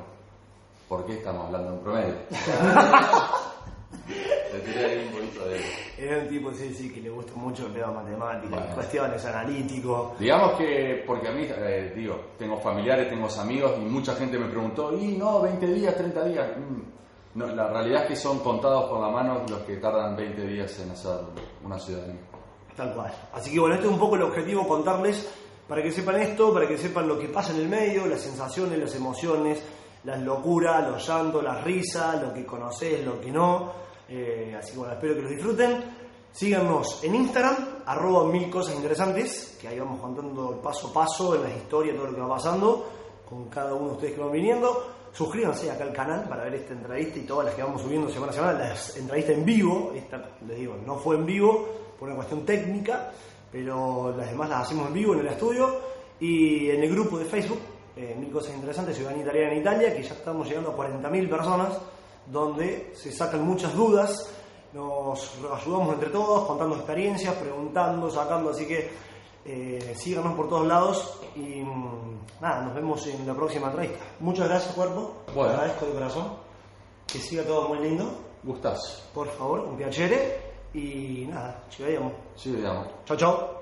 ¿Por 0.89 1.06
qué 1.06 1.14
estamos 1.14 1.46
hablando 1.46 1.72
de 1.72 1.78
un 1.78 1.84
promedio? 1.84 2.16
Le 4.52 4.60
tiré 4.60 4.86
ahí 4.86 5.08
un 5.08 5.14
poquito 5.14 5.46
de... 5.46 5.62
Era 5.98 6.18
un 6.18 6.28
tipo, 6.28 6.52
sí, 6.54 6.74
sí, 6.74 6.92
que 6.92 7.00
le 7.00 7.10
gusta 7.10 7.34
mucho 7.36 7.68
el 7.68 7.74
tema 7.74 7.92
matemáticas, 7.92 8.50
Bueno. 8.50 8.76
cuestiones, 8.76 9.24
analítico. 9.24 10.16
Digamos 10.20 10.58
que, 10.58 11.04
porque 11.08 11.28
a 11.30 11.32
mí, 11.32 11.46
eh, 11.48 11.94
digo, 11.96 12.20
tengo 12.38 12.58
familiares, 12.58 13.08
tengo 13.10 13.28
amigos 13.39 13.74
y 13.78 13.86
mucha 13.86 14.16
gente 14.16 14.38
me 14.38 14.48
preguntó, 14.48 14.98
y 14.98 15.16
no, 15.16 15.42
20 15.42 15.68
días, 15.68 15.96
30 15.96 16.26
días. 16.26 16.58
Mm. 16.58 16.82
No, 17.34 17.48
la 17.48 17.68
realidad 17.68 18.04
es 18.04 18.08
que 18.10 18.16
son 18.16 18.40
contados 18.40 18.90
con 18.90 19.02
la 19.02 19.10
mano 19.10 19.44
los 19.50 19.60
que 19.62 19.78
tardan 19.78 20.16
20 20.16 20.48
días 20.48 20.80
en 20.80 20.92
hacer 20.92 21.20
una 21.64 21.80
ciudadanía. 21.80 22.22
Tal 22.76 22.94
cual. 22.94 23.14
Así 23.34 23.54
que 23.54 23.60
bueno, 23.60 23.76
este 23.76 23.88
es 23.88 23.94
un 23.94 24.00
poco 24.00 24.16
el 24.16 24.24
objetivo, 24.24 24.68
contarles 24.68 25.30
para 25.68 25.82
que 25.82 25.92
sepan 25.92 26.22
esto, 26.22 26.54
para 26.54 26.68
que 26.68 26.78
sepan 26.78 27.08
lo 27.08 27.18
que 27.18 27.30
pasa 27.30 27.54
en 27.54 27.62
el 27.62 27.70
medio, 27.70 28.06
las 28.06 28.22
sensaciones, 28.22 28.78
las 28.78 28.94
emociones, 28.96 29.64
las 30.04 30.22
locuras, 30.22 30.86
los 30.90 31.08
llantos, 31.08 31.44
las 31.44 31.64
risas, 31.64 32.22
lo 32.22 32.34
que 32.34 32.46
conoces, 32.46 33.06
lo 33.06 33.20
que 33.22 33.32
no. 33.32 33.72
Eh, 34.10 34.54
así 34.58 34.74
que 34.74 34.80
bueno, 34.80 34.94
espero 34.94 35.16
que 35.16 35.22
los 35.22 35.32
disfruten. 35.32 36.02
Síganos 36.32 37.04
en 37.04 37.16
Instagram, 37.16 37.56
arroba 37.86 38.26
mil 38.26 38.50
cosas 38.50 38.76
interesantes, 38.76 39.58
que 39.60 39.68
ahí 39.68 39.80
vamos 39.80 40.00
contando 40.00 40.62
paso 40.62 40.90
a 40.90 40.94
paso 40.94 41.36
en 41.36 41.44
las 41.44 41.56
historias, 41.56 41.96
todo 41.96 42.08
lo 42.08 42.16
que 42.16 42.22
va 42.22 42.36
pasando, 42.36 42.90
con 43.30 43.46
cada 43.50 43.74
uno 43.74 43.88
de 43.88 43.94
ustedes 43.94 44.14
que 44.16 44.22
van 44.22 44.32
viniendo. 44.32 45.01
Suscríbanse 45.14 45.70
acá 45.70 45.84
al 45.84 45.91
canal 45.91 46.24
para 46.24 46.45
ver 46.45 46.55
esta 46.55 46.74
entrevista 46.74 47.20
y 47.20 47.24
todas 47.24 47.47
las 47.47 47.55
que 47.55 47.64
vamos 47.64 47.82
subiendo 47.82 48.09
semana 48.09 48.32
a 48.32 48.36
semana, 48.36 48.59
las 48.59 48.95
entrevistas 48.95 49.36
en 49.36 49.45
vivo, 49.45 49.91
esta 49.95 50.24
les 50.47 50.57
digo, 50.57 50.78
no 50.86 50.95
fue 50.95 51.18
en 51.18 51.26
vivo 51.26 51.68
por 51.99 52.07
una 52.07 52.16
cuestión 52.16 52.45
técnica, 52.45 53.12
pero 53.51 54.16
las 54.16 54.30
demás 54.30 54.49
las 54.49 54.62
hacemos 54.62 54.88
en 54.88 54.93
vivo 54.93 55.14
en 55.14 55.20
el 55.20 55.28
estudio 55.28 55.80
y 56.20 56.70
en 56.70 56.84
el 56.84 56.89
grupo 56.91 57.20
de 57.20 57.26
Facebook, 57.26 57.59
eh, 57.97 58.16
Mil 58.18 58.32
Cosas 58.32 58.55
Interesantes, 58.55 58.95
Ciudadanía 58.95 59.24
Italiana 59.24 59.51
en 59.51 59.59
Italia, 59.59 59.95
que 59.95 60.03
ya 60.03 60.14
estamos 60.14 60.47
llegando 60.47 60.72
a 60.72 60.78
40.000 60.78 61.30
personas, 61.30 61.78
donde 62.28 62.91
se 62.95 63.12
sacan 63.12 63.41
muchas 63.41 63.76
dudas, 63.76 64.30
nos 64.74 65.34
ayudamos 65.62 65.95
entre 65.95 66.09
todos, 66.09 66.47
contando 66.47 66.76
experiencias, 66.78 67.36
preguntando, 67.36 68.09
sacando, 68.09 68.51
así 68.51 68.66
que 68.66 68.89
eh, 69.46 69.94
síganos 69.98 70.34
por 70.36 70.50
todos 70.50 70.68
lados 70.68 71.20
y 71.36 71.62
mm, 71.64 72.20
nada, 72.42 72.64
nos 72.64 72.76
vemos 72.76 73.06
en 73.08 73.26
la 73.26 73.34
próxima 73.34 73.68
entrevista. 73.68 74.00
Muchas 74.20 74.48
gracias, 74.48 74.74
cuerpo. 74.74 75.24
Bueno. 75.34 75.52
Te 75.52 75.58
agradezco 75.58 75.86
de 75.86 75.92
corazón. 75.94 76.34
Que 77.08 77.20
siga 77.20 77.44
todo 77.44 77.68
muy 77.68 77.80
lindo. 77.80 78.06
Gustazo. 78.44 79.04
Por 79.14 79.28
favor, 79.28 79.62
un 79.62 79.78
piacere. 79.78 80.52
Y 80.74 81.28
nada, 81.30 81.64
ci 81.70 81.84
vediamo. 81.84 82.12
Chao, 83.06 83.18
chao. 83.18 83.61